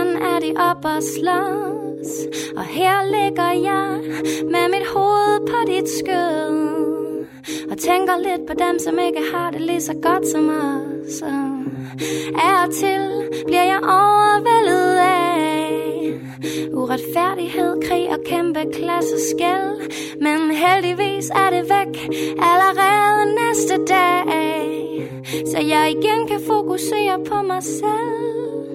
Igen 0.00 0.16
er 0.16 0.38
de 0.40 0.52
op 0.56 0.84
og 0.84 1.02
slås. 1.02 2.12
Og 2.56 2.64
her 2.64 2.96
ligger 3.16 3.50
jeg 3.70 3.88
med 4.44 4.68
mit 4.74 4.86
hoved 4.94 5.40
på 5.46 5.58
dit 5.66 5.88
skød. 5.98 6.70
Og 7.70 7.78
tænker 7.78 8.14
lidt 8.18 8.46
på 8.46 8.54
dem, 8.54 8.78
som 8.78 8.98
ikke 8.98 9.22
har 9.34 9.50
det 9.50 9.60
lige 9.60 9.80
så 9.80 9.94
godt 10.02 10.28
som 10.28 10.48
os. 10.48 11.22
Og 11.22 11.40
af 12.44 12.66
og 12.66 12.74
til 12.74 13.02
bliver 13.46 13.64
jeg 13.64 13.80
overvældet 13.82 14.96
af 14.96 15.40
Uretfærdighed, 16.72 17.82
krig 17.88 18.08
og 18.10 18.18
kæmpe 18.26 18.60
klasseskæld. 18.72 19.76
Men 20.20 20.50
heldigvis 20.50 21.30
er 21.30 21.50
det 21.50 21.64
væk 21.74 21.94
allerede 22.52 23.22
næste 23.40 23.74
dag 23.94 24.20
Så 25.46 25.58
jeg 25.58 25.90
igen 25.90 26.26
kan 26.28 26.40
fokusere 26.46 27.24
på 27.26 27.42
mig 27.42 27.62
selv. 27.62 28.49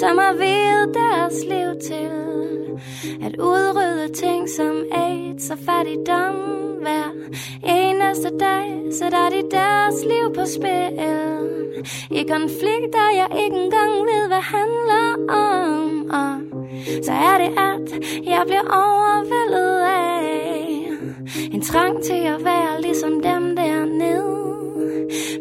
som 0.00 0.18
har 0.18 0.32
videt 0.32 0.94
deres 0.94 1.36
liv 1.52 1.70
til 1.88 2.10
at 3.26 3.34
udrydde 3.36 4.14
ting 4.14 4.48
som 4.56 4.74
AIDS 4.92 5.50
og 5.50 5.58
fattigdom 5.66 6.34
hver 6.80 7.08
eneste 7.62 8.30
dag. 8.40 8.66
Sætter 8.98 9.28
de 9.34 9.40
deres 9.50 9.96
liv 10.04 10.34
på 10.34 10.44
spil. 10.56 10.90
I 12.10 12.22
konflikter 12.34 13.06
jeg 13.20 13.28
ikke 13.44 13.56
engang 13.64 13.92
ved 14.10 14.26
hvad 14.28 14.44
handler 14.56 15.08
om. 15.48 16.10
Og 16.20 16.34
så 17.04 17.12
er 17.12 17.36
det 17.42 17.50
at 17.70 17.86
jeg 18.26 18.42
bliver 18.46 18.66
overvældet 18.84 19.76
af 19.80 20.20
en 21.52 21.62
trang 21.62 22.02
til 22.02 22.22
at 22.34 22.44
være 22.44 22.82
ligesom 22.82 23.22
dem 23.22 23.56
dernede. 23.56 24.40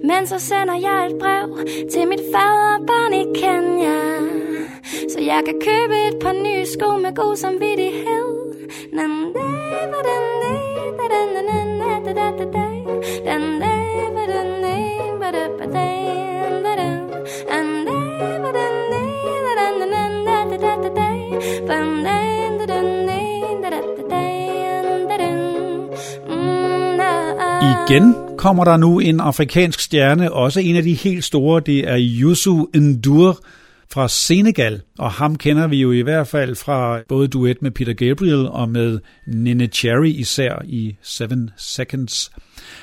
Men 0.03 0.27
så 0.27 0.39
sender 0.39 0.77
jeg 0.87 1.05
et 1.05 1.15
brev 1.19 1.47
til 1.91 2.07
mit 2.07 2.21
faderbarn 2.33 3.13
i 3.13 3.23
Kenya. 3.39 4.48
Så 5.09 5.19
jeg 5.19 5.41
kan 5.45 5.55
købe 5.61 5.95
et 6.07 6.17
par 6.21 6.33
nye 6.33 6.65
sko 6.65 6.97
med 6.97 7.15
god 7.15 7.35
samvittighed. 7.35 8.39
Igen 27.89 28.15
kommer 28.37 28.63
der 28.63 28.77
nu 28.77 28.99
en 28.99 29.19
afrikansk 29.19 29.79
stjerne, 29.79 30.33
også 30.33 30.59
en 30.59 30.75
af 30.75 30.83
de 30.83 30.93
helt 30.93 31.23
store, 31.23 31.61
det 31.65 31.79
er 31.89 31.97
Yusu 31.99 32.65
Ndur, 32.75 33.39
fra 33.93 34.07
Senegal, 34.07 34.81
og 34.99 35.11
ham 35.11 35.35
kender 35.35 35.67
vi 35.67 35.81
jo 35.81 35.91
i 35.91 36.01
hvert 36.01 36.27
fald 36.27 36.55
fra 36.55 37.01
både 37.07 37.27
duet 37.27 37.61
med 37.61 37.71
Peter 37.71 37.93
Gabriel 37.93 38.47
og 38.47 38.69
med 38.69 38.99
Nene 39.27 39.67
Cherry 39.67 40.09
især 40.09 40.61
i 40.65 40.95
Seven 41.01 41.49
Seconds. 41.57 42.31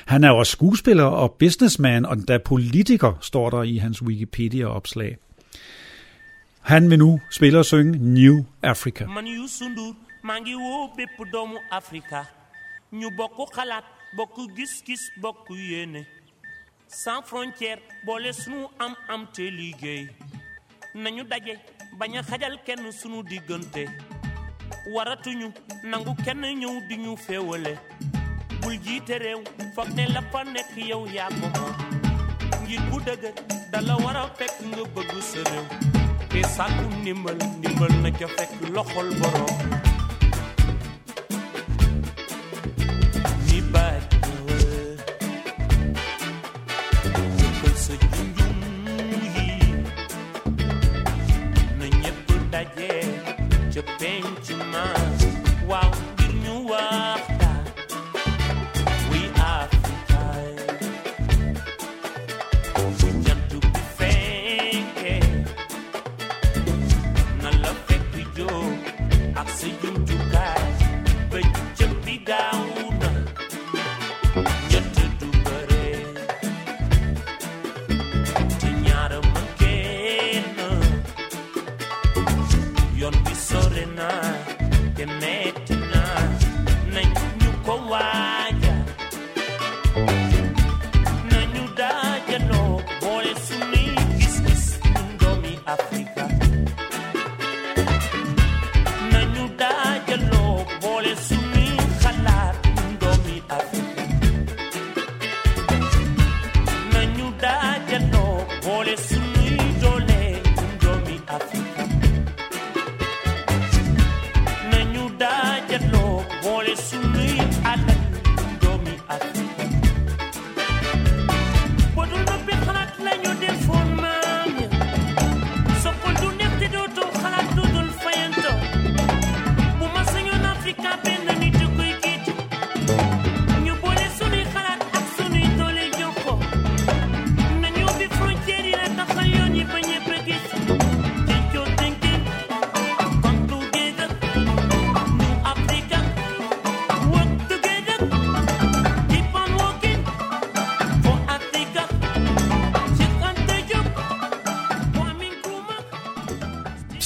Han 0.05 0.23
er 0.23 0.31
også 0.31 0.51
skuespiller 0.51 1.03
og 1.03 1.31
businessman, 1.39 2.05
og 2.05 2.13
endda 2.13 2.37
politiker, 2.37 3.13
står 3.21 3.49
der 3.49 3.63
i 3.63 3.77
hans 3.77 4.01
Wikipedia-opslag. 4.03 5.17
Han 6.61 6.89
vil 6.89 6.99
nu 6.99 7.19
spille 7.31 7.59
og 7.59 7.65
synge 7.65 7.97
New 7.97 8.45
Africa. 8.63 9.05
man 10.23 10.43
woo 10.43 10.87
bépp 10.97 11.31
doomu 11.33 11.57
Afrika 11.71 12.21
ñu 12.93 13.09
bokk 13.17 13.37
xalaat 13.55 13.85
bokk 14.17 14.35
gis-gis 14.57 15.03
bokk 15.21 15.47
yéene 15.49 16.01
sans 17.03 17.21
frontière 17.29 17.81
boole 18.05 18.33
sunu 18.33 18.67
am 18.79 18.93
am 19.13 19.21
te 19.35 19.45
liggéey 19.59 20.03
nañu 21.03 21.23
daje 21.23 21.53
bañ 21.99 22.17
a 22.17 22.21
xajal 22.23 22.55
kenn 22.65 22.91
sunu 22.91 23.23
diggante. 23.23 23.85
waratuñu 24.93 25.47
nangu 25.83 26.13
kenn 26.25 26.41
ñëw 26.59 26.75
di 26.89 26.95
ñu 26.97 27.15
féewale. 27.17 27.73
bul 28.61 28.77
jiite 28.83 29.15
réew 29.23 29.41
foog 29.75 29.89
ne 29.95 30.07
la 30.13 30.21
fa 30.31 30.43
nekk 30.43 30.71
yow 30.89 31.05
yaa 31.15 31.29
ko 31.29 31.47
moom. 31.55 31.75
ngir 32.63 32.81
bu 32.89 32.97
dëgër 33.05 33.33
dala 33.71 33.95
war 34.03 34.17
fekk 34.37 34.55
nga 34.69 34.83
bëgg 34.95 35.11
sa 35.21 35.39
réew. 35.51 35.65
te 36.29 36.41
sàkku 36.55 36.85
ndimbal 36.99 37.37
ndimbal 37.57 37.93
na 38.03 38.09
ca 38.11 38.27
fekk 38.37 38.69
loxol 38.75 39.09
borom 39.19 39.76
Eu 53.77 53.83
pente, 53.83 54.55
mas 54.55 55.16
yon 82.97 83.13
wisore 83.25 83.85
na, 83.95 84.09
te 84.95 85.05
me 85.05 85.56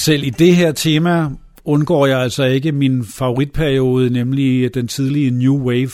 Selv 0.06 0.24
i 0.24 0.30
det 0.30 0.56
her 0.56 0.72
tema 0.72 1.30
undgår 1.66 2.06
jeg 2.06 2.20
altså 2.20 2.44
ikke 2.44 2.72
min 2.72 3.06
favoritperiode, 3.06 4.10
nemlig 4.10 4.74
den 4.74 4.88
tidlige 4.88 5.32
New 5.32 5.64
Wave 5.68 5.92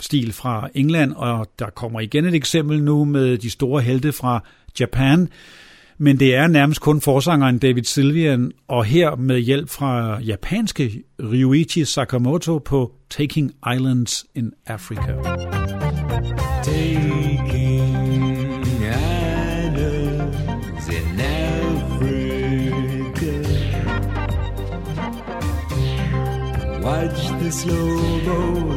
stil 0.00 0.32
fra 0.32 0.68
England, 0.74 1.12
og 1.12 1.46
der 1.58 1.70
kommer 1.70 2.00
igen 2.00 2.24
et 2.24 2.34
eksempel 2.34 2.82
nu 2.82 3.04
med 3.04 3.38
de 3.38 3.50
store 3.50 3.82
helte 3.82 4.12
fra 4.12 4.44
Japan, 4.80 5.28
men 5.98 6.20
det 6.20 6.34
er 6.34 6.46
nærmest 6.46 6.80
kun 6.80 7.00
forsangeren 7.00 7.58
David 7.58 7.84
Sylvian, 7.84 8.52
og 8.68 8.84
her 8.84 9.16
med 9.16 9.38
hjælp 9.38 9.70
fra 9.70 10.20
japanske 10.20 11.02
Ryuichi 11.22 11.84
Sakamoto 11.84 12.58
på 12.58 12.92
Taking 13.10 13.52
Islands 13.74 14.26
in 14.34 14.52
Africa. 14.66 15.14
Taking 16.64 17.23
Watch 26.84 27.28
the 27.40 27.50
slow 27.50 28.20
boat 28.26 28.73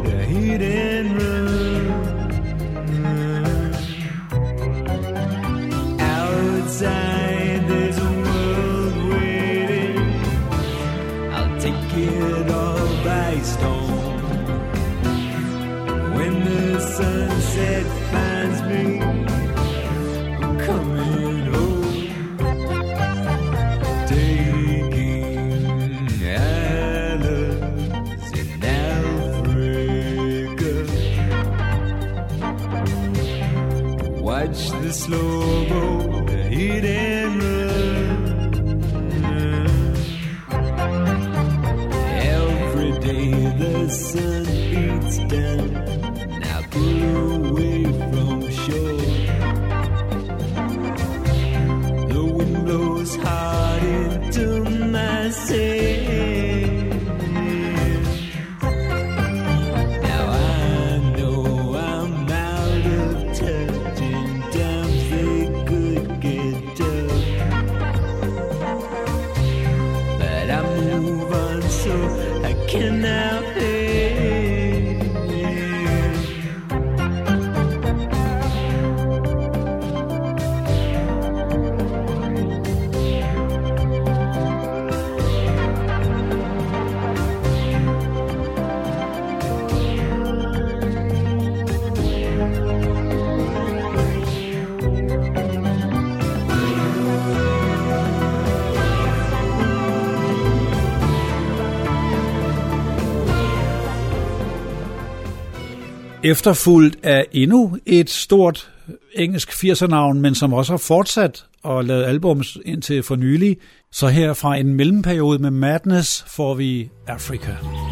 efterfulgt 106.30 106.98
af 107.04 107.26
endnu 107.32 107.78
et 107.86 108.10
stort 108.10 108.72
engelsk 109.16 109.50
80'er-navn, 109.50 110.22
men 110.22 110.36
som 110.36 110.54
også 110.54 110.74
har 110.74 110.78
fortsat 110.78 111.46
og 111.64 111.86
lavet 111.86 112.04
albums 112.04 112.58
indtil 112.66 113.04
for 113.04 113.16
nylig. 113.16 113.58
Så 113.92 114.08
her 114.08 114.34
fra 114.34 114.56
en 114.56 114.74
mellemperiode 114.74 115.40
med 115.40 115.52
Madness 115.52 116.26
får 116.28 116.54
vi 116.54 116.90
Africa. 117.08 117.52
Africa. 117.52 117.87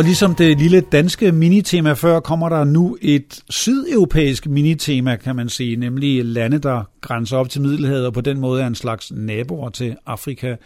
Og 0.00 0.04
ligesom 0.04 0.34
det 0.34 0.58
lille 0.58 0.80
danske 0.80 1.32
minitema 1.32 1.92
før, 1.92 2.20
kommer 2.20 2.48
der 2.48 2.64
nu 2.64 2.96
et 3.02 3.42
sydeuropæisk 3.50 4.46
minitema, 4.46 5.16
kan 5.16 5.36
man 5.36 5.48
sige, 5.48 5.76
nemlig 5.76 6.24
lande, 6.24 6.58
der 6.58 6.82
grænser 7.00 7.36
op 7.36 7.48
til 7.48 7.60
Middelhavet, 7.60 8.06
og 8.06 8.12
på 8.12 8.20
den 8.20 8.40
måde 8.40 8.62
er 8.62 8.66
en 8.66 8.74
slags 8.74 9.12
naboer 9.14 9.70
til 9.70 9.96
Afrika. 10.06 10.56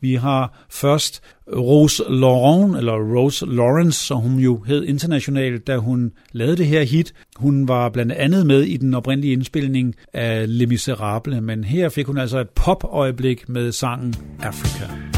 Vi 0.00 0.14
har 0.14 0.66
først 0.70 1.22
Rose 1.56 2.02
Lauren, 2.08 2.74
eller 2.74 2.92
Rose 2.92 3.46
Lawrence, 3.46 4.06
som 4.06 4.18
hun 4.18 4.38
jo 4.38 4.62
hed 4.66 4.84
internationalt, 4.84 5.66
da 5.66 5.76
hun 5.76 6.12
lavede 6.32 6.56
det 6.56 6.66
her 6.66 6.82
hit. 6.82 7.14
Hun 7.36 7.68
var 7.68 7.88
blandt 7.88 8.12
andet 8.12 8.46
med 8.46 8.62
i 8.62 8.76
den 8.76 8.94
oprindelige 8.94 9.32
indspilning 9.32 9.94
af 10.12 10.58
Les 10.58 10.68
Miserables, 10.68 11.42
men 11.42 11.64
her 11.64 11.88
fik 11.88 12.06
hun 12.06 12.18
altså 12.18 12.38
et 12.38 12.48
pop-øjeblik 12.48 13.48
med 13.48 13.72
sangen 13.72 14.14
Africa. 14.40 15.17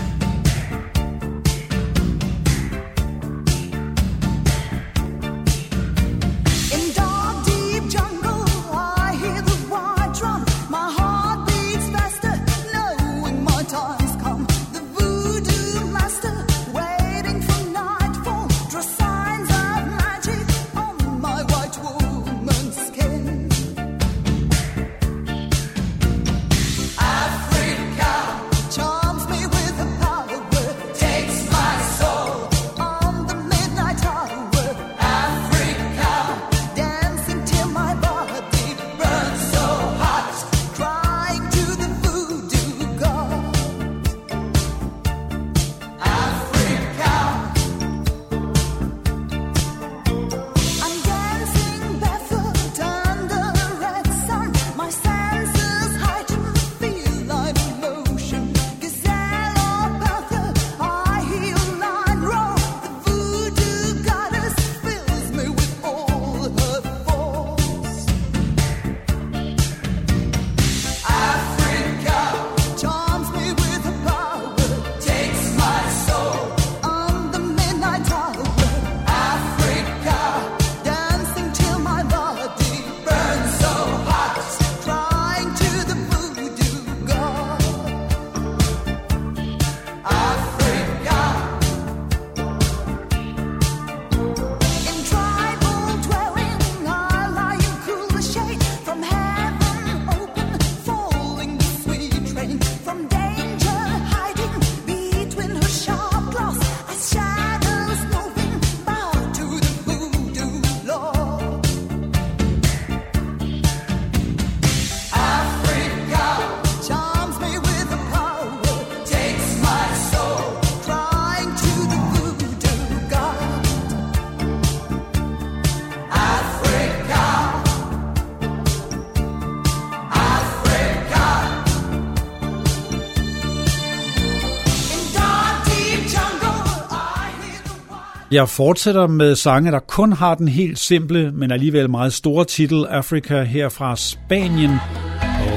Jeg 138.30 138.48
fortsætter 138.48 139.06
med 139.06 139.34
sange, 139.34 139.70
der 139.70 139.78
kun 139.78 140.12
har 140.12 140.34
den 140.34 140.48
helt 140.48 140.78
simple, 140.78 141.32
men 141.32 141.50
alligevel 141.50 141.90
meget 141.90 142.12
store 142.12 142.44
titel, 142.44 142.86
Africa, 142.86 143.42
her 143.42 143.68
fra 143.68 143.96
Spanien, 143.96 144.70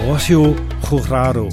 Rocio 0.08 0.56
Jurado. 0.92 1.50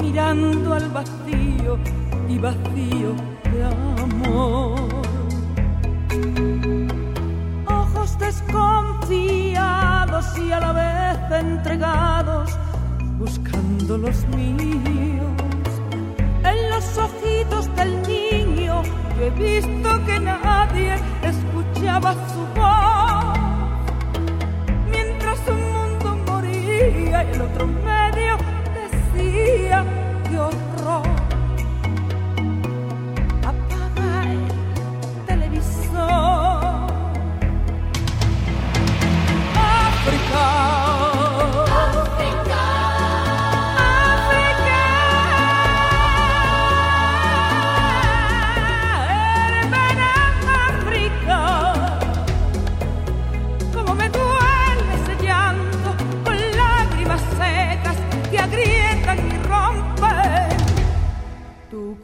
Mirando 0.00 0.74
al 0.74 0.88
vacío 0.90 1.78
y 2.28 2.38
vacío 2.38 3.14
de 3.52 3.64
amor. 3.64 4.80
Ojos 7.66 8.16
desconfiados 8.18 10.38
y 10.38 10.52
a 10.52 10.60
la 10.60 10.72
vez 10.72 11.18
entregados, 11.40 12.56
buscando 13.18 13.98
los 13.98 14.24
míos 14.28 15.26
en 16.44 16.70
los 16.70 16.98
ojitos 16.98 17.74
del 17.76 18.00
niño 18.02 18.82
yo 19.18 19.24
he 19.24 19.30
visto 19.30 20.04
que 20.04 20.20
nadie 20.20 20.94
escuchaba 21.22 22.12
su 22.12 22.46
voz. 22.54 23.38
Mientras 24.90 25.38
un 25.48 25.72
mundo 25.72 26.18
moría 26.26 27.24
y 27.24 27.30
el 27.34 27.40
otro 27.40 27.66
medio 27.66 27.95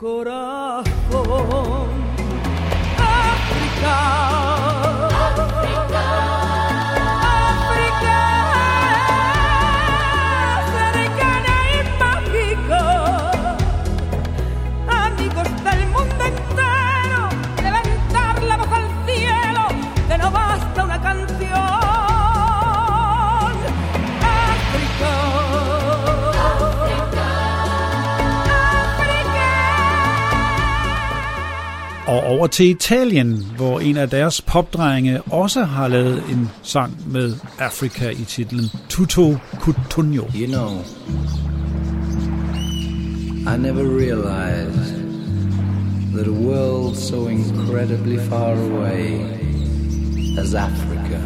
coração. 0.02 0.61
Over 32.42 32.48
til 32.48 32.70
Italien, 32.70 33.46
hvor 33.56 33.80
en 33.80 33.96
af 33.96 34.10
deres 34.10 34.40
popdrenge 34.40 35.22
også 35.22 35.64
har 35.64 35.88
lavet 35.88 36.22
en 36.30 36.50
sang 36.62 37.12
med 37.12 37.34
Afrika 37.58 38.10
i 38.10 38.24
titlen 38.24 38.64
Tutto 38.88 39.36
Cutugno. 39.60 40.22
You 40.34 40.46
know, 40.46 40.70
I 43.54 43.56
never 43.58 43.84
realized 43.84 44.94
that 46.14 46.26
a 46.26 46.32
world 46.32 46.96
so 46.96 47.28
incredibly 47.28 48.18
far 48.18 48.52
away 48.52 49.20
as 50.38 50.54
Africa 50.54 51.20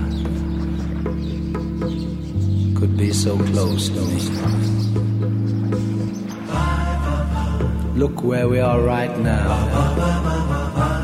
could 2.75 2.97
be 2.99 3.13
so 3.13 3.39
close 3.39 3.89
to 3.89 4.01
me. 4.01 4.21
Look 7.97 8.23
where 8.23 8.49
we 8.49 8.61
are 8.61 8.81
right 8.81 9.19
now. 9.19 10.96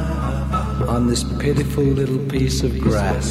On 0.92 1.06
this 1.06 1.24
pitiful 1.40 1.84
little 1.84 2.18
piece 2.28 2.62
of 2.62 2.78
grass. 2.78 3.24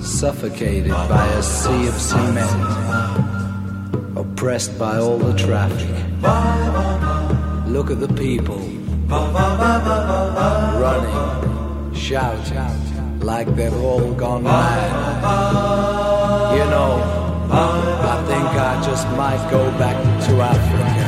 Suffocated 0.00 0.90
by 0.92 1.26
a 1.28 1.42
sea 1.42 1.88
of 1.88 1.94
cement. 1.94 2.50
Oppressed 4.18 4.78
by 4.78 4.98
all 4.98 5.16
the 5.16 5.32
traffic. 5.32 5.88
Look 7.72 7.90
at 7.90 8.00
the 8.00 8.12
people. 8.18 8.58
Running, 10.78 11.94
shouting, 11.94 13.20
like 13.20 13.48
they've 13.56 13.72
all 13.82 14.12
gone 14.12 14.42
mad. 14.42 14.92
You 16.52 16.64
know, 16.68 17.00
I 17.50 18.24
think 18.28 18.44
I 18.44 18.82
just 18.84 19.08
might 19.16 19.50
go 19.50 19.70
back 19.78 19.96
to 20.26 20.32
Africa. 20.42 21.07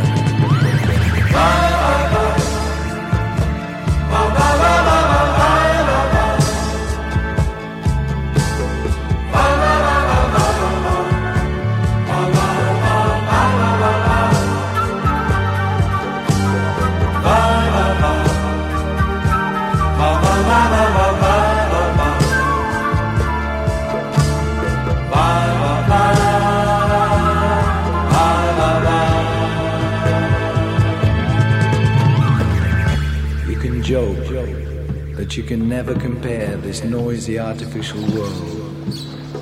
That 35.30 35.36
you 35.36 35.44
can 35.44 35.68
never 35.68 35.94
compare 35.94 36.56
this 36.56 36.82
noisy 36.82 37.38
artificial 37.38 38.00
world 38.00 38.86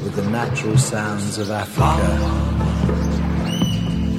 with 0.05 0.15
the 0.17 0.31
natural 0.31 0.77
sounds 0.77 1.39
of 1.39 1.51
Africa. 1.51 2.13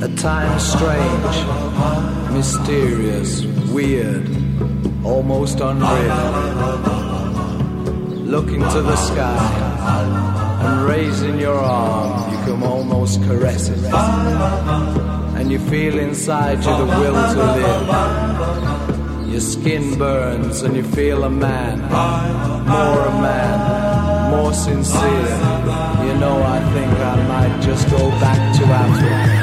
At 0.04 0.18
times 0.18 0.64
strange, 0.64 2.34
mysterious, 2.34 3.46
weird, 3.72 4.28
almost 5.06 5.60
unreal. 5.60 6.16
Looking 8.26 8.62
to 8.62 8.82
the 8.82 8.96
sky 8.96 10.58
and 10.64 10.88
raising 10.88 11.40
your 11.40 11.60
arm, 11.60 12.32
you 12.32 12.38
can 12.46 12.64
almost 12.64 13.22
caress 13.26 13.70
it. 13.70 13.94
And 15.38 15.52
you 15.52 15.60
feel 15.60 16.00
inside 16.00 16.58
you 16.58 16.76
the 16.78 16.86
will 16.86 17.14
to 17.34 17.44
live. 17.60 18.99
Your 19.30 19.42
skin 19.42 19.98
burns 19.98 20.64
and 20.64 20.76
you 20.76 20.84
feel 20.84 21.24
a 21.24 21.30
man, 21.30 21.80
more 21.82 23.02
a 23.06 23.22
man, 23.22 24.32
more 24.32 24.54
sincere. 24.54 25.02
You 26.06 26.14
know, 26.18 26.42
I 26.42 26.60
think 26.74 26.92
I 26.94 27.28
might 27.28 27.62
just 27.62 27.90
go 27.92 28.10
back 28.20 28.56
to 28.58 28.66
Africa. 28.66 29.39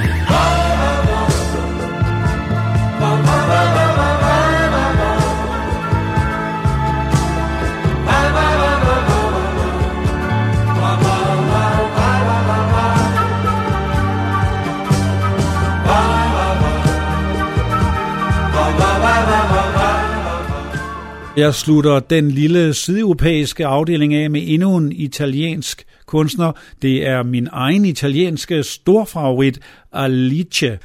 Jeg 21.36 21.54
slutter 21.54 22.00
den 22.00 22.30
lille 22.30 22.74
sydeuropæiske 22.74 23.66
afdeling 23.66 24.14
af 24.14 24.30
med 24.30 24.42
endnu 24.44 24.76
en 24.76 24.92
italiensk 24.92 25.84
kunstner. 26.06 26.52
Det 26.82 27.06
er 27.06 27.22
min 27.22 27.48
egen 27.52 27.84
italienske 27.84 28.62
storfavorit, 28.62 29.58
Alice. 29.92 30.78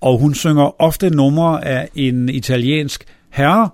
Og 0.00 0.18
hun 0.18 0.34
synger 0.34 0.82
ofte 0.82 1.10
numre 1.10 1.64
af 1.64 1.88
en 1.94 2.28
italiensk 2.28 3.04
herre, 3.30 3.70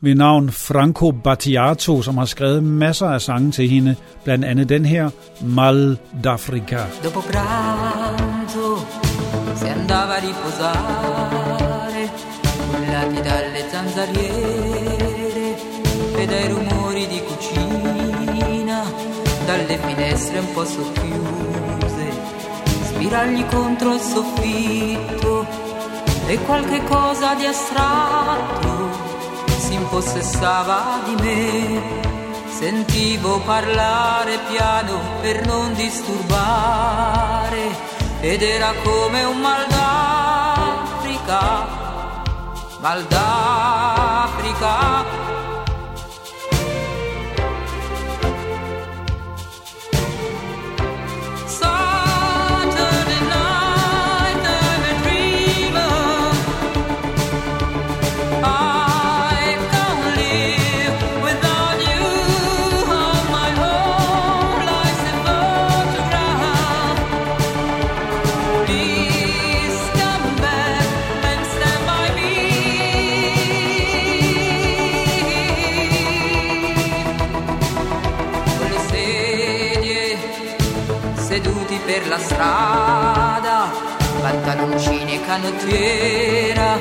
ved 0.00 0.14
navn 0.14 0.50
Franco 0.50 1.10
Battiato, 1.10 2.02
som 2.02 2.18
har 2.18 2.24
skrevet 2.24 2.62
masser 2.62 3.06
af 3.06 3.20
sange 3.20 3.52
til 3.52 3.68
hende, 3.68 3.96
blandt 4.24 4.44
andet 4.44 4.68
den 4.68 4.84
her, 4.84 5.10
Mal 5.40 5.98
d'Africa. 6.24 7.04
Dopo 7.04 7.20
pranzo 7.20 8.76
si 9.56 9.66
andava 9.66 10.12
a 10.12 10.20
riposare, 10.26 12.08
cullati 12.72 13.16
dalle 13.28 13.60
zanzariere 13.72 14.61
e 16.22 16.26
dai 16.26 16.46
rumori 16.46 17.08
di 17.08 17.20
cucina, 17.20 18.84
dalle 19.44 19.76
finestre 19.76 20.38
un 20.38 20.52
po' 20.52 20.64
socchiuse, 20.64 22.12
spiragli 22.84 23.44
contro 23.46 23.94
il 23.94 24.00
soffitto 24.00 25.44
e 26.26 26.38
qualche 26.44 26.84
cosa 26.84 27.34
di 27.34 27.44
astratto 27.44 28.90
si 29.58 29.74
impossessava 29.74 31.00
di 31.06 31.16
me. 31.20 31.80
Sentivo 32.46 33.40
parlare 33.40 34.38
piano 34.48 35.00
per 35.20 35.44
non 35.44 35.74
disturbare 35.74 36.30
ed 38.20 38.42
era 38.42 38.72
come 38.84 39.24
un 39.24 39.40
mal 39.40 39.66
d'Africa, 39.66 41.66
mal 42.78 43.04
d'Africa. 43.06 45.21
Strada, 82.42 83.70
pantaloncini 84.20 85.14
e 85.14 85.24
canottiera 85.24 86.78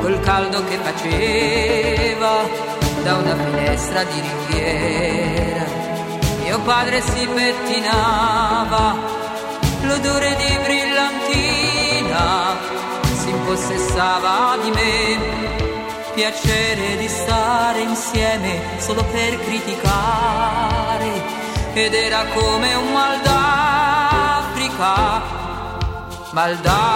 col 0.00 0.18
caldo 0.20 0.64
che 0.64 0.78
faceva 0.78 2.42
da 3.04 3.16
una 3.18 3.36
finestra 3.36 4.02
di 4.02 4.20
ringhiera. 4.20 5.64
Mio 6.42 6.58
padre 6.60 7.00
si 7.00 7.24
pettinava, 7.26 8.96
l'odore 9.82 10.36
di 10.36 10.58
brillantina 10.64 12.56
si 13.14 13.28
impossessava 13.30 14.56
di 14.60 14.70
me. 14.70 15.50
Piacere 16.14 16.96
di 16.98 17.08
stare 17.08 17.80
insieme 17.80 18.60
solo 18.78 19.02
per 19.04 19.38
criticare 19.40 21.10
ed 21.72 21.94
era 21.94 22.26
come 22.34 22.74
un 22.74 22.92
mal 22.92 23.18
Africa, 24.72 25.22
Maldafrica. 26.32 26.92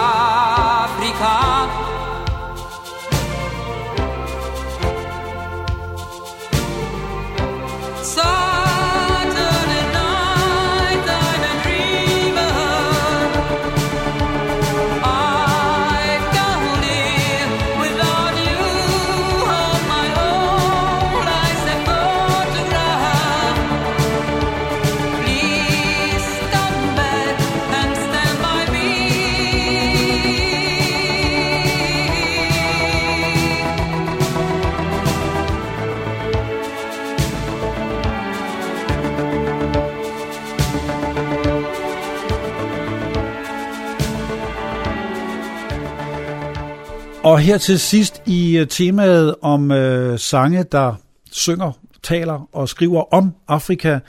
Og 47.27 47.39
her 47.39 47.57
til 47.57 47.79
sidst 47.79 48.21
i 48.25 48.57
øh, 48.57 48.67
temaet 48.67 49.35
om 49.41 49.71
øh, 49.71 50.19
sange, 50.19 50.63
der 50.63 50.95
synger, 51.31 51.71
taler 52.03 52.49
og 52.53 52.69
skriver 52.69 53.13
om 53.13 53.33
Afrika, 53.47 53.99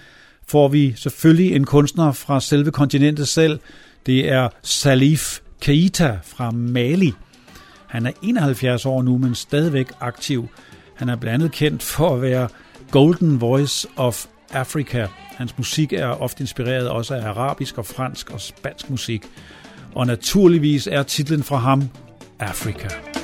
får 0.46 0.68
vi 0.68 0.94
selvfølgelig 0.96 1.56
en 1.56 1.64
kunstner 1.64 2.12
fra 2.12 2.40
selve 2.40 2.70
kontinentet 2.70 3.28
selv. 3.28 3.60
Det 4.06 4.32
er 4.32 4.48
Salif 4.62 5.38
Keita 5.60 6.18
fra 6.24 6.50
Mali. 6.50 7.12
Han 7.86 8.06
er 8.06 8.10
71 8.22 8.86
år 8.86 9.02
nu, 9.02 9.18
men 9.18 9.34
stadigvæk 9.34 9.88
aktiv. 10.00 10.48
Han 10.94 11.08
er 11.08 11.16
blandt 11.16 11.34
andet 11.34 11.52
kendt 11.52 11.82
for 11.82 12.14
at 12.14 12.22
være 12.22 12.48
Golden 12.90 13.40
Voice 13.40 13.88
of 13.96 14.26
Africa. 14.52 15.06
Hans 15.14 15.58
musik 15.58 15.92
er 15.92 16.06
ofte 16.06 16.40
inspireret 16.40 16.88
også 16.88 17.14
af 17.14 17.28
arabisk 17.28 17.78
og 17.78 17.86
fransk 17.86 18.30
og 18.30 18.40
spansk 18.40 18.90
musik. 18.90 19.22
Og 19.94 20.06
naturligvis 20.06 20.86
er 20.86 21.02
titlen 21.02 21.42
fra 21.42 21.56
ham 21.56 21.90
Africa. 22.40 23.17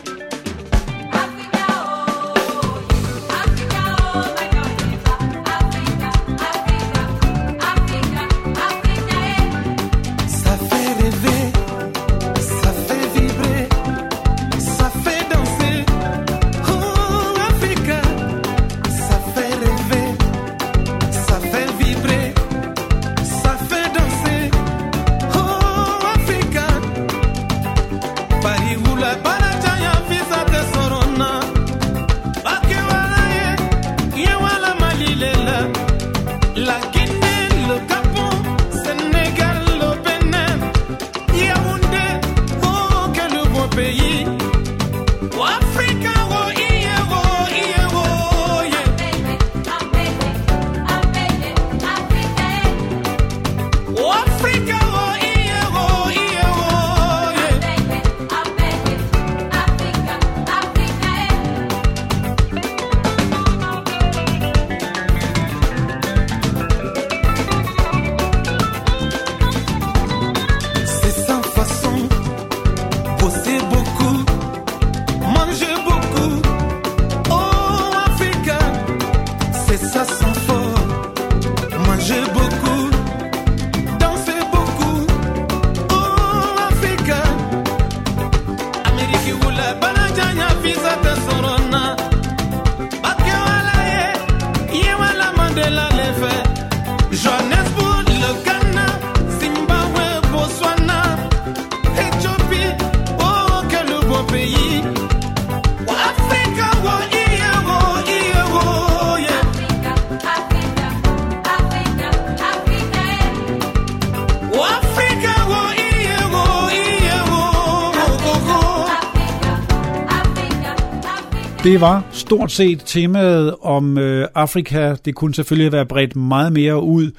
Det 121.64 121.80
var 121.80 122.06
stort 122.12 122.52
set 122.52 122.82
temaet 122.86 123.54
om 123.60 123.98
øh, 123.98 124.28
Afrika. 124.34 124.96
Det 125.04 125.14
kunne 125.14 125.34
selvfølgelig 125.34 125.72
være 125.72 125.86
bredt 125.86 126.16
meget 126.16 126.52
mere 126.52 126.82
ud. 126.82 127.10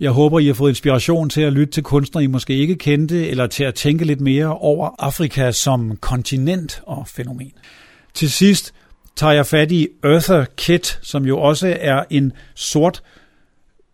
Jeg 0.00 0.10
håber, 0.10 0.38
I 0.38 0.46
har 0.46 0.54
fået 0.54 0.70
inspiration 0.70 1.30
til 1.30 1.40
at 1.40 1.52
lytte 1.52 1.72
til 1.72 1.82
kunstnere, 1.82 2.24
I 2.24 2.26
måske 2.26 2.54
ikke 2.54 2.76
kendte, 2.76 3.28
eller 3.28 3.46
til 3.46 3.64
at 3.64 3.74
tænke 3.74 4.04
lidt 4.04 4.20
mere 4.20 4.58
over 4.58 4.90
Afrika 4.98 5.52
som 5.52 5.96
kontinent 5.96 6.82
og 6.86 7.08
fænomen. 7.08 7.52
Til 8.14 8.30
sidst 8.30 8.74
tager 9.16 9.32
jeg 9.32 9.46
fat 9.46 9.72
i 9.72 9.88
Eartha 10.04 10.44
Kitt, 10.56 10.98
som 11.02 11.24
jo 11.24 11.38
også 11.38 11.76
er 11.80 12.04
en 12.10 12.32
sort 12.54 13.02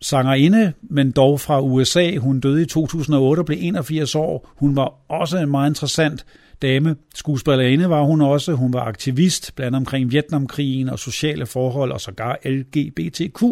sangerinde, 0.01 0.73
men 0.81 1.11
dog 1.11 1.39
fra 1.39 1.61
USA. 1.61 2.15
Hun 2.17 2.39
døde 2.39 2.61
i 2.61 2.65
2008 2.65 3.39
og 3.39 3.45
blev 3.45 3.57
81 3.61 4.15
år. 4.15 4.49
Hun 4.55 4.75
var 4.75 4.93
også 5.09 5.37
en 5.37 5.51
meget 5.51 5.69
interessant 5.69 6.25
dame. 6.61 6.95
Skuespillerinde 7.15 7.89
var 7.89 8.03
hun 8.03 8.21
også. 8.21 8.53
Hun 8.53 8.73
var 8.73 8.79
aktivist, 8.79 9.55
blandt 9.55 9.75
omkring 9.75 10.11
Vietnamkrigen 10.11 10.89
og 10.89 10.99
sociale 10.99 11.45
forhold 11.45 11.91
og 11.91 12.01
sågar 12.01 12.37
LGBTQ. 12.45 13.43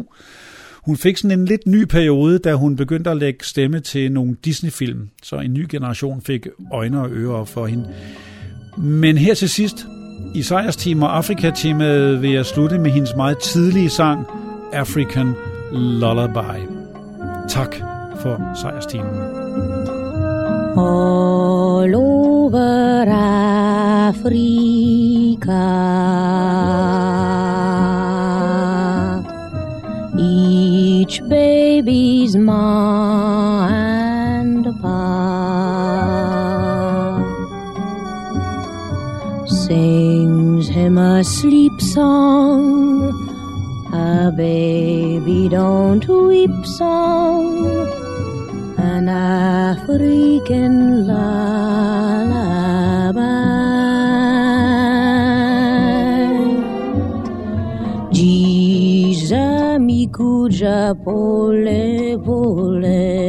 Hun 0.86 0.98
fik 0.98 1.18
sådan 1.18 1.40
en 1.40 1.46
lidt 1.46 1.68
ny 1.68 1.84
periode, 1.84 2.40
da 2.40 2.54
hun 2.54 2.76
begyndte 2.76 3.10
at 3.10 3.18
lægge 3.18 3.46
stemme 3.46 3.80
til 3.80 4.12
nogle 4.12 4.36
Disney-film, 4.46 5.10
så 5.24 5.36
en 5.36 5.54
ny 5.54 5.66
generation 5.70 6.22
fik 6.22 6.48
øjne 6.72 7.02
og 7.02 7.10
ører 7.12 7.34
op 7.34 7.48
for 7.48 7.66
hende. 7.66 7.90
Men 8.78 9.18
her 9.18 9.34
til 9.34 9.50
sidst, 9.50 9.86
i 10.36 10.42
sejrsteam 10.42 11.04
og 11.04 11.18
Afrika-temaet 11.18 12.22
vil 12.22 12.32
jeg 12.32 12.46
slutte 12.46 12.80
med 12.80 12.92
hendes 12.92 13.16
meget 13.16 13.38
tidlige 13.38 13.90
sang, 13.90 14.26
African 14.74 15.34
Lullaby. 15.72 16.68
Tak 17.50 17.76
for 18.20 18.62
sejrsteamen. 18.62 19.16
Hallo. 20.76 22.33
Over 22.44 23.06
Africa. 23.08 24.34
Each 30.20 31.22
baby's 31.30 32.36
ma 32.36 33.68
and 33.70 34.66
pa. 34.82 34.92
Sings 39.48 40.68
him 40.68 40.98
a 40.98 41.24
sleep 41.24 41.80
song, 41.80 43.14
a 43.94 44.34
baby 44.36 45.48
don't 45.48 46.06
weep 46.08 46.66
song 46.66 48.03
an 48.84 49.08
African 49.08 51.08
lullaby. 51.08 51.14
Diz 58.12 59.32
amigo 59.32 60.50
já 60.52 60.94
pole 60.96 62.20
pole. 62.26 63.24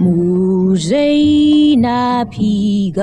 Musei 0.00 1.76
na 1.76 2.24
pigango. 2.24 2.96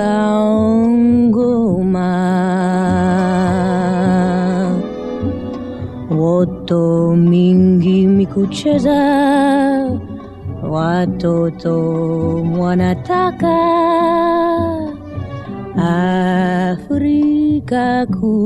Mingi 8.24 8.28
mikucheza, 8.28 10.00
watoto 10.64 11.76
wanataka 12.60 13.58
Afrika 16.72 18.06
kulala. 18.06 18.44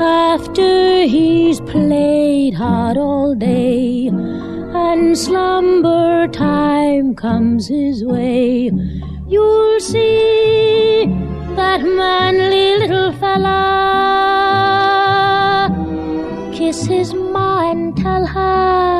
After 0.00 1.06
he's 1.06 1.60
played 1.60 2.54
hard 2.54 2.96
all 2.96 3.34
day 3.34 4.08
and 4.08 5.18
slumber 5.18 6.28
time 6.28 7.14
comes 7.14 7.66
his 7.68 8.04
way, 8.04 8.70
you'll 9.26 9.80
see 9.80 10.67
that 11.68 11.82
manly 12.00 12.66
little 12.82 13.10
fella 13.20 13.60
kiss 16.56 16.78
his 16.92 17.08
ma 17.34 17.48
and 17.70 17.84
tell 18.02 18.24
her 18.34 18.92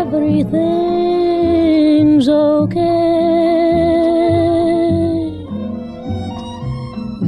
everything's 0.00 2.26
okay. 2.28 2.88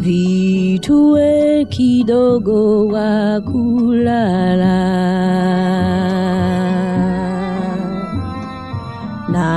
Vitue 0.05 1.31
kidogo 1.75 2.61
wa 2.95 3.13
kulala 3.51 4.79
na 9.35 9.49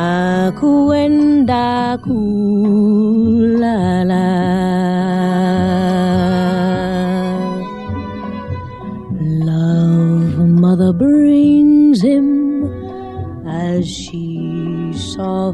kuenda 0.59 1.65
kulala. 2.05 2.74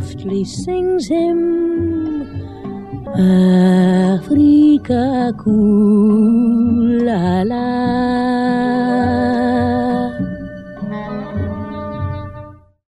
softly 0.01 0.43
sings 0.43 1.07
him 1.07 1.39
Africa 4.17 5.33
cool 5.37 7.05
la 7.05 7.43
la. 7.43 8.20